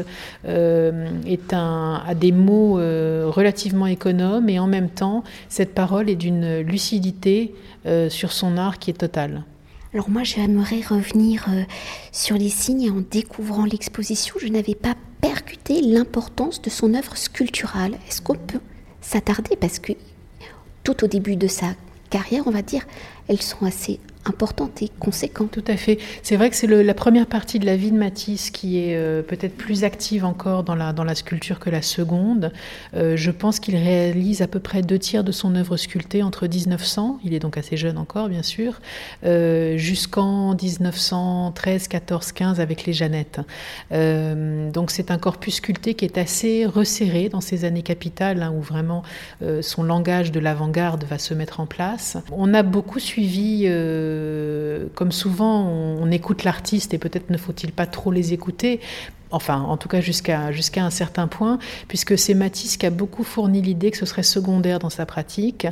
a 0.46 2.15
des 2.15 2.32
mots 2.32 2.75
relativement 2.75 3.88
économes 3.88 4.50
et 4.50 4.60
en 4.60 4.68
même 4.68 4.89
temps, 4.89 5.24
cette 5.50 5.74
parole 5.74 6.10
est 6.10 6.15
d'une 6.15 6.60
lucidité 6.60 7.56
sur 8.10 8.32
son 8.32 8.58
art 8.58 8.80
qui 8.80 8.92
est 8.92 9.00
totale. 9.00 9.44
Alors 9.94 10.10
moi, 10.10 10.24
j'aimerais 10.24 10.82
revenir 10.82 11.46
euh, 11.50 11.64
sur 12.12 12.36
les 12.36 12.50
signes. 12.50 12.90
En 12.90 13.04
découvrant 13.12 13.66
l'exposition, 13.66 14.36
je 14.40 14.48
n'avais 14.48 14.74
pas 14.74 14.96
percuté 15.22 15.82
l'importance 15.82 16.62
de 16.64 16.72
son 16.72 16.96
œuvre 16.96 17.16
sculpturale. 17.16 18.00
Est-ce 18.08 18.22
qu'on 18.22 18.36
peut 18.36 18.60
s'attarder? 19.02 19.56
Parce 19.56 19.78
que 19.78 19.94
tout 20.84 21.04
au 21.04 21.08
début 21.08 21.36
de 21.36 21.48
sa 21.48 21.76
carrière, 22.10 22.48
on 22.48 22.52
va 22.52 22.64
dire, 22.64 22.88
elles 23.28 23.42
sont 23.42 23.66
assez 23.66 24.00
importante 24.25 24.82
et 24.82 24.89
conséquente. 25.00 25.51
Tout 25.51 25.63
à 25.68 25.77
fait. 25.77 25.98
C'est 26.22 26.36
vrai 26.36 26.50
que 26.50 26.56
c'est 26.56 26.68
la 26.68 26.94
première 26.94 27.27
partie 27.27 27.60
de 27.60 27.65
la 27.65 27.75
vie 27.75 27.92
de 27.92 27.98
Matisse 27.98 28.50
qui 28.50 28.80
est 28.80 28.96
euh, 28.96 29.22
peut-être 29.22 29.56
plus 29.56 29.84
active 29.84 30.25
encore 30.25 30.63
dans 30.63 30.75
la, 30.75 31.15
sculpture 31.15 31.60
que 31.60 31.70
la 31.70 31.82
seconde. 31.82 32.51
Euh, 32.96 33.15
je 33.18 33.32
pense 33.32 33.60
qu'il 33.60 33.75
réalise 33.75 34.42
à 34.42 34.48
peu 34.48 34.60
près 34.60 34.82
deux 34.82 34.98
tiers 34.98 35.24
de 35.24 35.32
son 35.32 35.56
œuvre 35.56 35.77
sculptée 35.77 36.24
entre 36.24 36.48
1900, 36.48 37.20
il 37.24 37.34
est 37.34 37.39
donc 37.39 37.58
assez 37.58 37.77
jeune 37.77 37.98
encore 37.98 38.30
bien 38.30 38.42
sûr, 38.42 38.82
euh, 39.25 39.77
jusqu'en 39.77 40.56
1913, 40.56 41.88
14, 41.88 42.32
15 42.32 42.60
avec 42.60 42.86
les 42.86 42.94
Jeannettes. 42.94 43.42
donc 43.92 44.92
c'est 44.92 45.12
un 45.12 45.18
corpus 45.18 45.56
sculpté 45.56 45.94
qui 45.94 46.06
est 46.06 46.18
assez 46.18 46.65
resserré 46.65 47.30
dans 47.30 47.42
ces 47.42 47.65
années 47.65 47.84
capitales 47.84 48.42
hein, 48.42 48.53
où 48.56 48.62
vraiment 48.62 49.03
son 49.62 49.84
langage 49.84 50.32
de 50.32 50.39
l'avant-garde 50.39 51.03
va 51.03 51.18
se 51.18 51.34
mettre 51.34 51.60
en 51.60 51.65
place. 51.65 52.18
On 52.32 52.53
a 52.53 52.63
beaucoup 52.63 53.00
suivi 53.00 53.68
comme 54.96 55.12
souvent, 55.12 55.67
on, 55.67 56.12
écoute 56.12 56.43
l'artiste 56.43 56.93
et 56.93 56.98
peut-être 56.98 57.29
ne 57.29 57.38
faut-il 57.38 57.72
pas 57.72 57.86
trop 57.86 58.12
les 58.12 58.34
écouter 58.34 58.79
enfin 59.34 59.60
en 59.60 59.78
tout 59.78 59.90
cas 59.90 60.00
jusqu'à 60.00 60.40
un 60.78 60.90
certain 60.90 61.28
point, 61.28 61.60
puisque 61.88 62.18
c'est 62.18 62.34
Matisse 62.34 62.78
qui 62.78 62.86
a 62.86 62.90
beaucoup 62.90 63.24
fourni 63.24 63.62
l'idée 63.62 63.92
que 63.92 63.98
ce 63.98 64.06
serait 64.06 64.24
secondaire 64.24 64.80
dans 64.80 64.90
sa 64.90 65.06
pratique. 65.06 65.68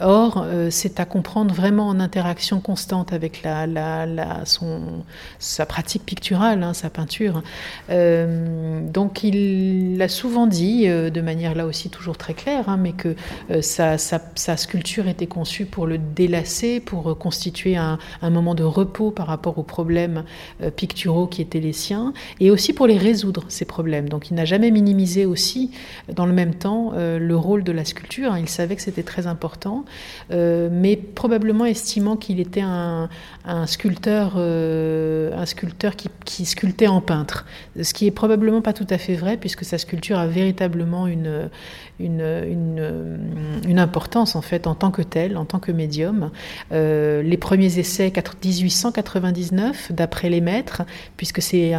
Or, 0.00 0.44
euh, 0.44 0.68
c'est 0.70 1.00
à 1.00 1.04
comprendre 1.04 1.54
vraiment 1.54 1.88
en 1.88 1.98
interaction 1.98 2.60
constante 2.60 3.12
avec 3.12 3.42
la, 3.42 3.66
la, 3.66 4.44
son, 4.44 5.04
sa 5.38 5.66
pratique 5.66 6.04
picturale, 6.04 6.62
hein, 6.62 6.74
sa 6.74 6.90
peinture. 6.90 7.42
Euh, 7.90 8.80
donc 8.80 9.24
il 9.24 9.96
l'a 9.96 10.08
souvent 10.08 10.46
dit, 10.46 10.84
euh, 10.86 11.10
de 11.10 11.20
manière 11.20 11.54
là 11.54 11.66
aussi 11.66 11.90
toujours 11.90 12.18
très 12.18 12.34
claire, 12.34 12.68
hein, 12.68 12.76
mais 12.76 12.92
que 12.92 13.16
sa, 13.60 13.98
sa, 13.98 14.56
sculpture 14.56 15.08
était 15.08 15.26
conçue 15.26 15.66
pour 15.66 15.86
le 15.86 15.98
délasser, 15.98 16.80
pour 16.80 17.18
constituer 17.18 17.76
un, 17.76 17.98
un 18.22 18.30
moment 18.30 18.54
de 18.54 18.62
repos 18.62 19.10
par 19.10 19.26
rapport 19.26 19.58
aux 19.58 19.62
problèmes 19.62 20.24
picturaux 20.76 21.26
qui 21.26 21.42
étaient 21.42 21.60
les 21.60 21.72
siens, 21.72 22.12
et 22.40 22.50
aussi 22.50 22.72
pour 22.72 22.86
les 22.86 22.98
résoudre 23.06 23.44
ces 23.48 23.64
problèmes. 23.64 24.08
Donc 24.08 24.30
il 24.30 24.34
n'a 24.34 24.44
jamais 24.44 24.70
minimisé 24.70 25.26
aussi, 25.26 25.70
dans 26.12 26.26
le 26.26 26.32
même 26.32 26.54
temps, 26.54 26.92
euh, 26.94 27.18
le 27.18 27.36
rôle 27.36 27.62
de 27.62 27.72
la 27.72 27.84
sculpture. 27.84 28.36
Il 28.36 28.48
savait 28.48 28.76
que 28.76 28.82
c'était 28.82 29.04
très 29.04 29.26
important, 29.26 29.84
euh, 30.32 30.68
mais 30.72 30.96
probablement 30.96 31.66
estimant 31.66 32.16
qu'il 32.16 32.40
était 32.40 32.62
un, 32.62 33.08
sculpteur, 33.66 34.34
euh, 34.36 35.30
un 35.36 35.46
sculpteur 35.46 35.94
qui, 35.94 36.08
qui, 36.24 36.44
sculptait 36.44 36.88
en 36.88 37.00
peintre. 37.00 37.46
Ce 37.80 37.94
qui 37.94 38.06
est 38.06 38.10
probablement 38.10 38.60
pas 38.60 38.72
tout 38.72 38.86
à 38.90 38.98
fait 38.98 39.14
vrai, 39.14 39.36
puisque 39.36 39.64
sa 39.64 39.78
sculpture 39.78 40.18
a 40.18 40.26
véritablement 40.26 41.06
une, 41.06 41.48
une, 42.00 42.80
une, 43.66 43.78
importance 43.78 44.36
en 44.36 44.42
fait 44.42 44.66
en 44.66 44.74
tant 44.74 44.90
que 44.90 45.02
telle, 45.02 45.36
en 45.36 45.44
tant 45.44 45.58
que 45.58 45.72
médium. 45.72 46.30
Euh, 46.72 47.22
les 47.22 47.36
premiers 47.36 47.78
essais 47.78 48.10
1899 48.44 49.92
d'après 49.92 50.28
les 50.30 50.40
maîtres, 50.40 50.82
puisque 51.16 51.42
c'est 51.42 51.72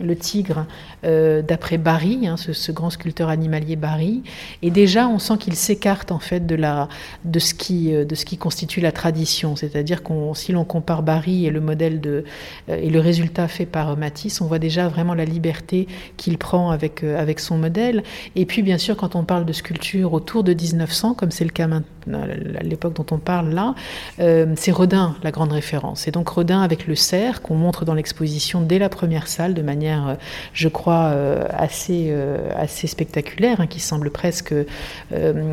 le 0.00 0.16
tigre 0.16 0.61
euh, 1.04 1.42
d'après 1.42 1.78
Barry, 1.78 2.26
hein, 2.26 2.36
ce, 2.36 2.72
grand 2.72 2.90
sculpteur 2.90 3.28
animalier 3.28 3.76
Barry, 3.76 4.22
et 4.62 4.70
déjà 4.70 5.08
on 5.08 5.18
sent 5.18 5.38
qu'il 5.38 5.54
s'écarte 5.54 6.12
en 6.12 6.18
fait 6.18 6.46
de, 6.46 6.54
la, 6.54 6.88
de, 7.24 7.38
ce 7.38 7.54
qui, 7.54 7.94
euh, 7.94 8.04
de 8.04 8.14
ce 8.14 8.24
qui 8.24 8.36
constitue 8.38 8.80
la 8.80 8.92
tradition, 8.92 9.56
c'est-à-dire 9.56 10.02
qu'on 10.02 10.34
si 10.34 10.52
l'on 10.52 10.64
compare 10.64 11.02
Barry 11.02 11.46
et 11.46 11.50
le 11.50 11.60
modèle 11.60 12.00
de 12.00 12.24
et 12.68 12.90
le 12.90 13.00
résultat 13.00 13.48
fait 13.48 13.66
par 13.66 13.96
Matisse, 13.96 14.40
on 14.40 14.46
voit 14.46 14.58
déjà 14.58 14.88
vraiment 14.88 15.14
la 15.14 15.24
liberté 15.24 15.86
qu'il 16.16 16.38
prend 16.38 16.70
avec 16.70 17.04
avec 17.04 17.40
son 17.40 17.58
modèle. 17.58 18.02
Et 18.36 18.46
puis 18.46 18.62
bien 18.62 18.78
sûr 18.78 18.96
quand 18.96 19.16
on 19.16 19.24
parle 19.24 19.44
de 19.44 19.52
sculpture 19.52 20.12
autour 20.12 20.44
de 20.44 20.54
1900, 20.54 21.14
comme 21.14 21.30
c'est 21.30 21.44
le 21.44 21.50
cas 21.50 21.64
à 21.64 21.80
l'époque 22.06 22.94
dont 22.94 23.06
on 23.10 23.18
parle 23.18 23.50
là, 23.50 23.74
euh, 24.20 24.52
c'est 24.56 24.72
Rodin 24.72 25.16
la 25.22 25.30
grande 25.30 25.52
référence. 25.52 26.08
Et 26.08 26.10
donc 26.10 26.28
Rodin 26.28 26.62
avec 26.62 26.86
le 26.86 26.94
cerf 26.94 27.42
qu'on 27.42 27.54
montre 27.54 27.84
dans 27.84 27.94
l'exposition 27.94 28.60
dès 28.60 28.78
la 28.78 28.88
première 28.88 29.28
salle 29.28 29.54
de 29.54 29.62
manière, 29.62 30.08
euh, 30.08 30.14
je 30.52 30.68
crois, 30.68 31.10
euh, 31.12 31.44
assez, 31.50 32.14
assez 32.56 32.86
spectaculaire, 32.86 33.60
hein, 33.60 33.66
qui 33.66 33.80
semble 33.80 34.10
presque 34.10 34.54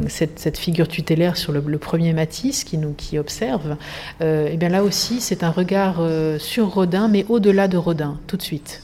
cette, 0.08 0.58
figure 0.58 0.88
tutélaire 0.88 1.38
sur 1.38 1.52
le, 1.52 1.62
premier 1.78 2.14
Matisse 2.14 2.64
qui 2.64 2.78
nous 2.78 2.94
qui 2.94 3.18
observe. 3.18 3.78
et 4.22 4.58
bien 4.58 4.70
là 4.70 4.84
aussi, 4.84 5.22
c'est 5.22 5.44
un 5.44 5.52
regard 5.52 6.02
sur 6.40 6.74
Rodin, 6.74 7.08
mais 7.08 7.26
au-delà 7.30 7.68
de 7.68 7.78
Rodin, 7.78 8.18
tout 8.28 8.38
de 8.38 8.42
suite. 8.42 8.82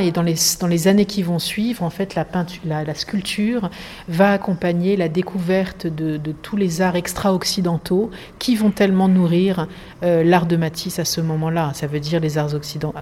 Et 0.00 0.10
dans 0.10 0.22
les, 0.22 0.88
années 0.88 1.04
qui 1.04 1.22
vont 1.22 1.38
suivre, 1.38 1.82
en 1.84 1.90
fait, 1.90 2.14
la, 2.14 2.24
peinture, 2.24 2.60
la, 2.64 2.94
sculpture 2.94 3.70
va 4.08 4.32
accompagner 4.32 4.96
la 4.96 5.08
découverte 5.08 5.86
de, 5.86 6.16
de 6.16 6.32
tous 6.32 6.56
les 6.56 6.82
arts 6.82 6.96
extra-occidentaux 6.96 8.10
qui 8.38 8.56
vont 8.56 8.70
tellement 8.70 9.08
nourrir 9.08 9.68
euh, 10.02 10.24
l'art 10.24 10.46
de 10.46 10.56
Matisse 10.56 10.98
à 10.98 11.04
ce 11.04 11.20
moment-là. 11.20 11.72
Ça 11.74 11.86
veut 11.86 12.00
dire 12.00 12.20
les 12.20 12.38
arts 12.38 12.54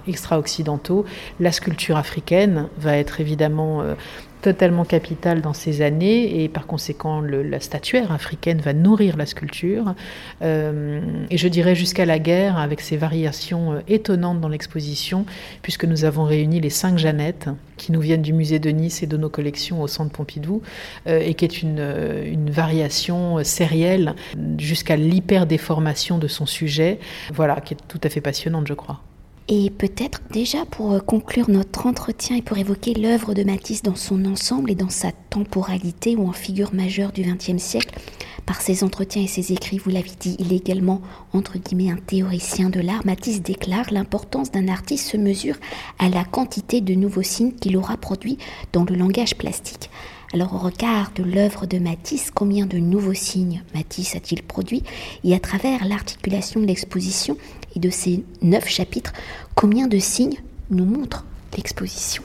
extra-occidentaux. 0.06 1.06
La 1.40 1.50
sculpture 1.50 1.96
africaine 1.96 2.68
va 2.78 2.96
être 2.96 3.20
évidemment 3.20 3.82
euh, 3.82 3.94
totalement 4.42 4.84
capital 4.84 5.40
dans 5.40 5.52
ces 5.52 5.82
années 5.82 6.42
et 6.42 6.48
par 6.48 6.66
conséquent 6.66 7.20
la 7.20 7.60
statuaire 7.60 8.12
africaine 8.12 8.60
va 8.60 8.72
nourrir 8.72 9.16
la 9.16 9.24
sculpture 9.24 9.94
euh, 10.42 11.00
et 11.30 11.38
je 11.38 11.48
dirais 11.48 11.74
jusqu'à 11.74 12.04
la 12.04 12.18
guerre 12.18 12.58
avec 12.58 12.80
ses 12.80 12.96
variations 12.96 13.72
euh, 13.72 13.80
étonnantes 13.88 14.40
dans 14.40 14.48
l'exposition 14.48 15.24
puisque 15.62 15.84
nous 15.84 16.04
avons 16.04 16.24
réuni 16.24 16.60
les 16.60 16.70
cinq 16.70 16.98
Jeannettes 16.98 17.48
qui 17.76 17.92
nous 17.92 18.00
viennent 18.00 18.22
du 18.22 18.32
musée 18.32 18.58
de 18.58 18.70
Nice 18.70 19.02
et 19.02 19.06
de 19.06 19.16
nos 19.16 19.30
collections 19.30 19.80
au 19.80 19.86
centre 19.86 20.10
Pompidou 20.10 20.60
euh, 21.06 21.20
et 21.20 21.34
qui 21.34 21.44
est 21.44 21.62
une, 21.62 22.50
variation 22.50 23.42
sérielle 23.44 24.14
jusqu'à 24.58 24.96
l'hyper-déformation 24.96 26.18
de 26.18 26.26
son 26.26 26.44
sujet, 26.44 26.98
voilà, 27.32 27.60
qui 27.60 27.74
est 27.74 27.78
tout 27.88 28.00
à 28.02 28.08
fait 28.08 28.20
passionnante 28.20 28.66
je 28.66 28.74
crois. 28.74 29.00
Et 29.48 29.70
peut-être 29.70 30.20
déjà 30.30 30.64
pour 30.64 30.92
euh, 30.92 31.00
conclure 31.00 31.50
notre 31.50 31.86
entretien 31.86 32.36
et 32.36 32.42
pour 32.42 32.58
évoquer 32.58 32.94
l'œuvre 32.94 33.34
de 33.34 33.42
Matisse 33.42 33.82
dans 33.82 33.96
son 33.96 34.24
ensemble 34.24 34.70
et 34.70 34.74
dans 34.74 34.88
sa 34.88 35.10
temporalité 35.12 36.16
ou 36.16 36.28
en 36.28 36.32
figure 36.32 36.72
majeure 36.72 37.12
du 37.12 37.22
XXe 37.22 37.62
siècle, 37.62 37.98
par 38.46 38.60
ses 38.60 38.82
entretiens 38.82 39.22
et 39.22 39.28
ses 39.28 39.52
écrits, 39.52 39.78
vous 39.78 39.90
l'avez 39.90 40.10
dit, 40.18 40.36
il 40.38 40.52
est 40.52 40.56
également, 40.56 41.00
entre 41.32 41.58
guillemets, 41.58 41.90
un 41.90 41.96
théoricien 41.96 42.70
de 42.70 42.80
l'art. 42.80 43.04
Matisse 43.04 43.42
déclare 43.42 43.86
l'importance 43.92 44.50
d'un 44.50 44.68
artiste 44.68 45.10
se 45.10 45.16
mesure 45.16 45.56
à 45.98 46.08
la 46.08 46.24
quantité 46.24 46.80
de 46.80 46.94
nouveaux 46.94 47.22
signes 47.22 47.52
qu'il 47.52 47.76
aura 47.76 47.96
produits 47.96 48.38
dans 48.72 48.84
le 48.84 48.94
langage 48.96 49.36
plastique. 49.36 49.90
Alors 50.34 50.54
au 50.54 50.58
regard 50.58 51.12
de 51.14 51.22
l'œuvre 51.22 51.66
de 51.66 51.78
Matisse, 51.78 52.30
combien 52.30 52.64
de 52.64 52.78
nouveaux 52.78 53.12
signes 53.12 53.62
Matisse 53.74 54.16
a-t-il 54.16 54.42
produit 54.42 54.82
Et 55.24 55.34
à 55.34 55.38
travers 55.38 55.84
l'articulation 55.84 56.60
de 56.60 56.66
l'exposition, 56.66 57.36
et 57.76 57.80
de 57.80 57.90
ces 57.90 58.24
neuf 58.40 58.66
chapitres, 58.66 59.12
combien 59.54 59.88
de 59.88 59.98
signes 59.98 60.40
nous 60.70 60.86
montre 60.86 61.26
l'exposition 61.56 62.22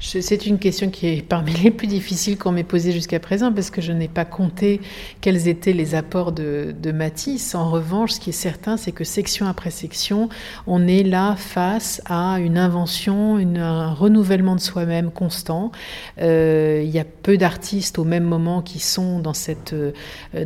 c'est 0.00 0.46
une 0.46 0.58
question 0.58 0.90
qui 0.90 1.06
est 1.06 1.22
parmi 1.22 1.52
les 1.52 1.70
plus 1.70 1.86
difficiles 1.86 2.36
qu'on 2.36 2.52
m'ait 2.52 2.64
posée 2.64 2.92
jusqu'à 2.92 3.20
présent 3.20 3.52
parce 3.52 3.70
que 3.70 3.80
je 3.80 3.92
n'ai 3.92 4.08
pas 4.08 4.24
compté 4.24 4.80
quels 5.20 5.48
étaient 5.48 5.72
les 5.72 5.94
apports 5.94 6.32
de, 6.32 6.74
Matisse. 6.94 7.54
En 7.54 7.70
revanche, 7.70 8.12
ce 8.12 8.20
qui 8.20 8.30
est 8.30 8.34
certain, 8.34 8.76
c'est 8.76 8.92
que 8.92 9.02
section 9.02 9.46
après 9.46 9.70
section, 9.70 10.28
on 10.66 10.86
est 10.86 11.02
là 11.02 11.34
face 11.34 12.00
à 12.04 12.38
une 12.38 12.56
invention, 12.56 13.36
un 13.36 13.92
renouvellement 13.92 14.54
de 14.54 14.60
soi-même 14.60 15.10
constant. 15.10 15.72
Euh, 16.20 16.82
il 16.84 16.90
y 16.90 17.00
a 17.00 17.04
peu 17.04 17.36
d'artistes 17.36 17.98
au 17.98 18.04
même 18.04 18.22
moment 18.22 18.62
qui 18.62 18.78
sont 18.78 19.18
dans 19.18 19.32
cette, 19.32 19.72
euh, 19.72 19.92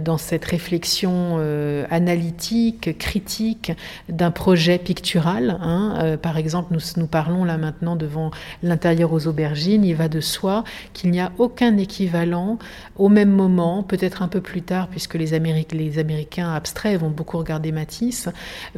dans 0.01 0.17
cette 0.17 0.45
réflexion 0.45 1.37
euh, 1.39 1.85
analytique, 1.91 2.97
critique 2.99 3.73
d'un 4.09 4.31
projet 4.31 4.79
pictural. 4.79 5.59
Hein. 5.61 6.17
par 6.23 6.39
exemple, 6.39 6.73
nous, 6.73 6.81
nous 6.97 7.07
parlons 7.07 7.45
là 7.45 7.59
maintenant 7.59 7.97
devant 7.97 8.31
l'intérieur 8.63 9.13
aux 9.13 9.27
auberges 9.27 9.48
il 9.57 9.95
va 9.95 10.09
de 10.09 10.21
soi 10.21 10.65
qu'il 10.93 11.11
n'y 11.11 11.21
a 11.21 11.33
aucun 11.39 11.77
équivalent 11.77 12.59
au 12.97 13.09
même 13.09 13.31
moment, 13.31 13.83
peut-être 13.83 14.23
un 14.23 14.29
peu 14.29 14.41
plus 14.41 14.63
tard, 14.63 14.89
puisque 14.89 15.15
les, 15.15 15.35
Américains 15.35 16.53
abstraits 16.53 16.99
vont 17.01 17.11
beaucoup 17.11 17.39
regarder 17.39 17.73
Matisse, 17.73 18.29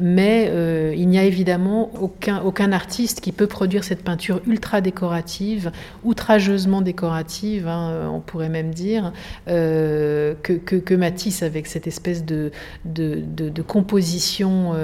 mais 0.00 0.49
euh, 0.50 0.95
il 0.97 1.09
n'y 1.09 1.19
a 1.19 1.25
évidemment 1.25 1.91
aucun, 2.00 2.73
artiste 2.73 3.21
qui 3.21 3.33
peut 3.33 3.47
produire 3.47 3.85
cette 3.85 4.05
peinture 4.05 4.41
ultra 4.47 4.81
décorative, 4.81 5.73
outrageusement 6.05 6.83
décorative, 6.83 7.67
hein, 7.67 7.91
euh, 7.91 8.07
on 8.07 8.21
pourrait 8.21 8.50
même 8.50 8.73
dire, 8.73 9.12
euh, 9.49 10.35
que, 10.43 10.95
Matisse 10.95 11.43
avec 11.43 11.67
cette 11.67 11.87
espèce 11.87 12.25
de, 12.25 12.50
de, 12.85 13.62
composition 13.62 14.75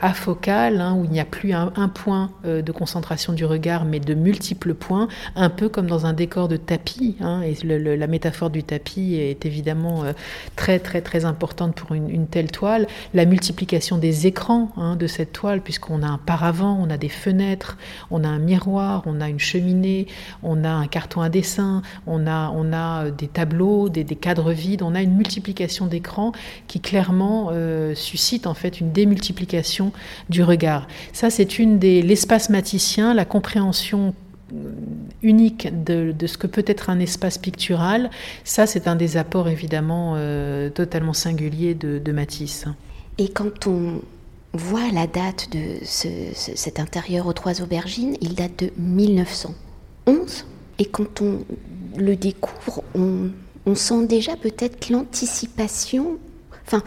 afocale, 0.00 0.80
hein, 0.80 0.96
où 0.98 1.04
il 1.04 1.10
n'y 1.10 1.20
a 1.20 1.24
plus 1.24 1.52
un, 1.52 1.72
un 1.76 1.88
point 1.88 2.30
de 2.44 2.72
concentration 2.72 3.32
du 3.32 3.44
regard, 3.44 3.84
mais 3.84 4.00
de 4.00 4.14
multiples 4.14 4.74
points 4.80 5.06
un 5.36 5.50
peu 5.50 5.68
comme 5.68 5.86
dans 5.86 6.06
un 6.06 6.12
décor 6.12 6.48
de 6.48 6.56
tapis. 6.56 7.16
Hein, 7.20 7.42
et 7.42 7.54
la 7.64 8.06
métaphore 8.08 8.50
du 8.50 8.64
tapis 8.64 9.14
est 9.14 9.46
évidemment 9.46 10.02
euh, 10.02 10.12
très 10.56 10.80
très 10.80 11.00
très 11.02 11.24
importante 11.24 11.74
pour 11.76 11.94
une, 11.94 12.26
telle 12.26 12.50
toile. 12.50 12.86
La 13.14 13.24
multiplication 13.24 13.98
des 13.98 14.26
écrans 14.26 14.72
hein, 14.76 14.96
de 14.96 15.06
cette 15.06 15.32
toile, 15.32 15.60
puisqu'on 15.60 16.02
a 16.02 16.06
un 16.08 16.18
paravent, 16.18 16.76
on 16.80 16.90
a 16.90 16.96
des 16.96 17.08
fenêtres, 17.08 17.78
on 18.10 18.24
a 18.24 18.28
un 18.28 18.38
miroir, 18.38 19.02
on 19.06 19.20
a 19.20 19.28
une 19.28 19.38
cheminée, 19.38 20.06
on 20.42 20.64
a 20.64 20.70
un 20.70 20.86
carton 20.86 21.20
à 21.20 21.28
dessin, 21.28 21.82
on 22.06 22.26
a, 22.26 22.50
on 22.54 22.72
a 22.72 23.04
euh, 23.04 23.10
des 23.10 23.28
tableaux, 23.28 23.88
des, 23.88 24.04
cadres 24.16 24.52
vides, 24.52 24.82
on 24.82 24.94
a 24.94 25.02
une 25.02 25.14
multiplication 25.14 25.86
d'écrans 25.86 26.32
qui 26.66 26.80
clairement 26.80 27.50
euh, 27.52 27.94
suscite 27.94 28.46
en 28.46 28.54
fait 28.54 28.80
une 28.80 28.92
démultiplication 28.92 29.92
du 30.28 30.42
regard. 30.42 30.88
Ça, 31.12 31.30
c'est 31.30 31.58
une 31.58 31.78
des 31.78 32.02
l'espace 32.02 32.48
maticien, 32.48 33.14
la 33.14 33.24
compréhension 33.24 34.14
unique 35.22 35.68
de, 35.84 36.14
ce 36.26 36.38
que 36.38 36.46
peut 36.46 36.64
être 36.66 36.90
un 36.90 36.98
espace 36.98 37.38
pictural, 37.38 38.10
ça 38.44 38.66
c'est 38.66 38.88
un 38.88 38.96
des 38.96 39.16
apports 39.16 39.48
évidemment 39.48 40.14
euh, 40.16 40.70
totalement 40.70 41.12
singuliers 41.12 41.74
de, 41.74 42.12
Matisse. 42.12 42.66
Et 43.18 43.28
quand 43.28 43.66
on 43.66 44.00
voit 44.52 44.90
la 44.92 45.06
date 45.06 45.48
de 45.52 45.78
cet 45.84 46.80
intérieur 46.80 47.26
aux 47.26 47.32
trois 47.32 47.62
aubergines, 47.62 48.16
il 48.20 48.34
date 48.34 48.64
de 48.64 48.72
1911. 48.78 50.46
Et 50.78 50.86
quand 50.86 51.20
on 51.20 51.44
le 51.96 52.16
découvre, 52.16 52.82
on, 52.94 53.30
on 53.66 53.74
sent 53.74 54.06
déjà 54.06 54.36
peut-être 54.36 54.90
l'anticipation. 54.90 56.18
Enfin, 56.66 56.82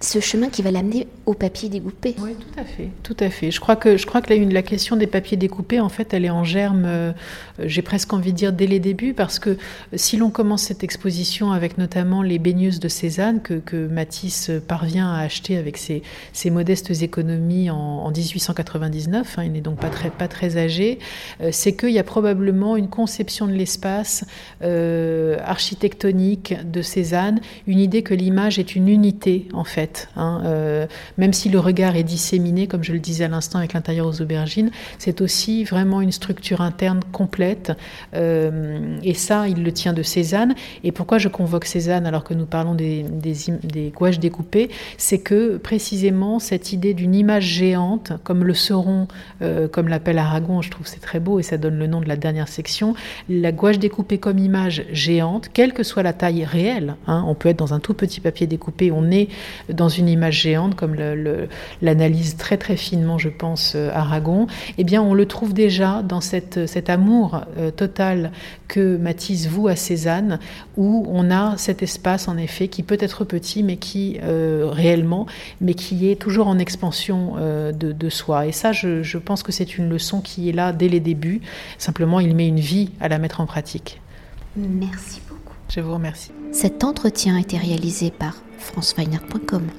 ce 0.00 0.20
chemin 0.20 0.48
qui 0.48 0.62
va 0.62 0.70
l'amener 0.70 1.08
au 1.26 1.34
papier 1.34 1.68
découpé. 1.68 2.14
Oui, 2.20 2.30
tout 2.34 2.60
à 2.60 2.64
fait, 2.64 2.88
tout 3.02 3.16
à 3.18 3.30
fait. 3.30 3.50
Je 3.50 3.60
crois 3.60 3.76
que 3.76 3.96
je 3.96 4.06
crois 4.06 4.22
que 4.22 4.32
la, 4.32 4.62
question 4.62 4.96
des 4.96 5.06
papiers 5.06 5.36
découpés, 5.36 5.80
en 5.80 5.88
fait, 5.88 6.14
elle 6.14 6.24
est 6.24 6.30
en 6.30 6.44
germe. 6.44 6.84
Euh, 6.86 7.12
j'ai 7.58 7.82
presque 7.82 8.12
envie 8.12 8.32
de 8.32 8.36
dire 8.36 8.52
dès 8.52 8.66
les 8.66 8.78
débuts, 8.78 9.14
parce 9.14 9.38
que 9.38 9.56
si 9.94 10.16
l'on 10.16 10.30
commence 10.30 10.62
cette 10.62 10.84
exposition 10.84 11.50
avec 11.52 11.78
notamment 11.78 12.22
les 12.22 12.38
baigneuses 12.38 12.78
de 12.80 12.88
Cézanne 12.88 13.42
que, 13.42 13.54
que 13.54 13.88
Matisse 13.88 14.50
parvient 14.66 15.12
à 15.12 15.20
acheter 15.20 15.56
avec 15.56 15.76
ses, 15.76 16.02
ses 16.32 16.50
modestes 16.50 16.90
économies 17.02 17.70
en, 17.70 18.10
1899, 18.10 19.38
hein, 19.38 19.44
il 19.44 19.52
n'est 19.52 19.60
donc 19.60 19.78
pas 19.78 19.90
très 19.90 20.10
pas 20.10 20.28
très 20.28 20.56
âgé, 20.56 20.98
euh, 21.40 21.50
c'est 21.52 21.76
qu'il 21.76 21.90
y 21.90 21.98
a 21.98 22.04
probablement 22.04 22.76
une 22.76 22.88
conception 22.88 23.46
de 23.46 23.52
l'espace 23.52 24.24
euh, 24.62 25.36
architectonique 25.44 26.54
de 26.64 26.82
Cézanne, 26.82 27.40
une 27.66 27.78
idée 27.78 28.02
que 28.02 28.14
l'image 28.14 28.58
est 28.58 28.74
une 28.74 28.88
unité 28.88 29.46
en 29.52 29.64
fait 29.64 29.87
Hein, 30.16 30.42
euh, 30.44 30.86
même 31.16 31.32
si 31.32 31.48
le 31.48 31.58
regard 31.58 31.96
est 31.96 32.02
disséminé, 32.02 32.66
comme 32.66 32.84
je 32.84 32.92
le 32.92 32.98
disais 32.98 33.24
à 33.24 33.28
l'instant 33.28 33.58
avec 33.58 33.72
l'intérieur 33.72 34.06
aux 34.06 34.20
aubergines, 34.20 34.70
c'est 34.98 35.20
aussi 35.20 35.64
vraiment 35.64 36.00
une 36.00 36.12
structure 36.12 36.60
interne 36.60 37.00
complète. 37.12 37.72
Euh, 38.14 38.96
et 39.02 39.14
ça, 39.14 39.48
il 39.48 39.62
le 39.62 39.72
tient 39.72 39.92
de 39.92 40.02
Cézanne. 40.02 40.54
Et 40.84 40.92
pourquoi 40.92 41.18
je 41.18 41.28
convoque 41.28 41.64
Cézanne 41.64 42.06
alors 42.06 42.24
que 42.24 42.34
nous 42.34 42.46
parlons 42.46 42.74
des, 42.74 43.04
gouaches 43.94 44.18
découpées? 44.18 44.70
C'est 44.96 45.18
que 45.18 45.56
précisément 45.56 46.38
cette 46.38 46.72
idée 46.72 46.94
d'une 46.94 47.14
image 47.14 47.44
géante, 47.44 48.12
comme 48.24 48.44
le 48.44 48.54
seront, 48.54 49.08
euh, 49.42 49.68
comme 49.68 49.88
l'appelle 49.88 50.18
Aragon, 50.18 50.62
je 50.62 50.70
trouve 50.70 50.86
c'est 50.86 51.00
très 51.00 51.20
beau 51.20 51.38
et 51.38 51.42
ça 51.42 51.56
donne 51.56 51.78
le 51.78 51.86
nom 51.86 52.00
de 52.00 52.08
la 52.08 52.16
dernière 52.16 52.48
section, 52.48 52.94
la 53.28 53.52
gouache 53.52 53.78
découpée 53.78 54.18
comme 54.18 54.38
image 54.38 54.84
géante, 54.92 55.48
quelle 55.52 55.72
que 55.72 55.82
soit 55.82 56.02
la 56.02 56.12
taille 56.12 56.44
réelle, 56.44 56.96
hein, 57.06 57.24
on 57.26 57.34
peut 57.34 57.48
être 57.48 57.58
dans 57.58 57.74
un 57.74 57.80
tout 57.80 57.94
petit 57.94 58.20
papier 58.20 58.46
découpé, 58.46 58.90
on 58.92 59.10
est 59.10 59.28
dans 59.78 59.88
une 59.88 60.08
image 60.08 60.42
géante, 60.42 60.74
comme 60.74 60.96
l'analyse 61.80 62.36
très 62.36 62.58
très 62.58 62.76
finement, 62.76 63.16
je 63.16 63.28
pense, 63.28 63.72
euh, 63.76 63.90
Aragon, 63.94 64.48
eh 64.76 64.84
bien 64.84 65.00
on 65.00 65.14
le 65.14 65.24
trouve 65.24 65.54
déjà 65.54 66.02
dans 66.02 66.20
cette, 66.20 66.66
cet 66.66 66.90
amour 66.90 67.42
euh, 67.56 67.70
total 67.70 68.32
que 68.66 68.96
Matisse 68.96 69.46
voue 69.46 69.68
à 69.68 69.76
Cézanne, 69.76 70.40
où 70.76 71.06
on 71.08 71.30
a 71.30 71.56
cet 71.56 71.82
espace 71.82 72.28
en 72.28 72.36
effet 72.36 72.68
qui 72.68 72.82
peut 72.82 72.98
être 73.00 73.24
petit, 73.24 73.62
mais 73.62 73.76
qui 73.76 74.18
euh, 74.22 74.66
réellement, 74.68 75.26
mais 75.60 75.74
qui 75.74 76.10
est 76.10 76.16
toujours 76.16 76.48
en 76.48 76.58
expansion 76.58 77.36
de, 77.38 78.08
soi. 78.08 78.46
Et 78.46 78.52
ça, 78.52 78.72
je, 78.72 79.02
je 79.02 79.18
pense 79.18 79.42
que 79.42 79.52
c'est 79.52 79.78
une 79.78 79.88
leçon 79.88 80.20
qui 80.20 80.48
est 80.48 80.52
là 80.52 80.72
dès 80.72 80.88
les 80.88 81.00
débuts. 81.00 81.40
Simplement, 81.78 82.20
il 82.20 82.34
met 82.34 82.48
une 82.48 82.58
vie 82.58 82.90
à 83.00 83.08
la 83.08 83.18
mettre 83.18 83.40
en 83.40 83.46
pratique. 83.46 84.00
Merci 84.56 85.20
beaucoup. 85.28 85.54
Je 85.68 85.80
vous 85.80 85.94
remercie. 85.94 86.32
Cet 86.52 86.82
entretien 86.82 87.36
a 87.36 87.40
été 87.40 87.58
réalisé 87.58 88.10
par 88.10 88.34
franceweiner.com. 88.58 89.70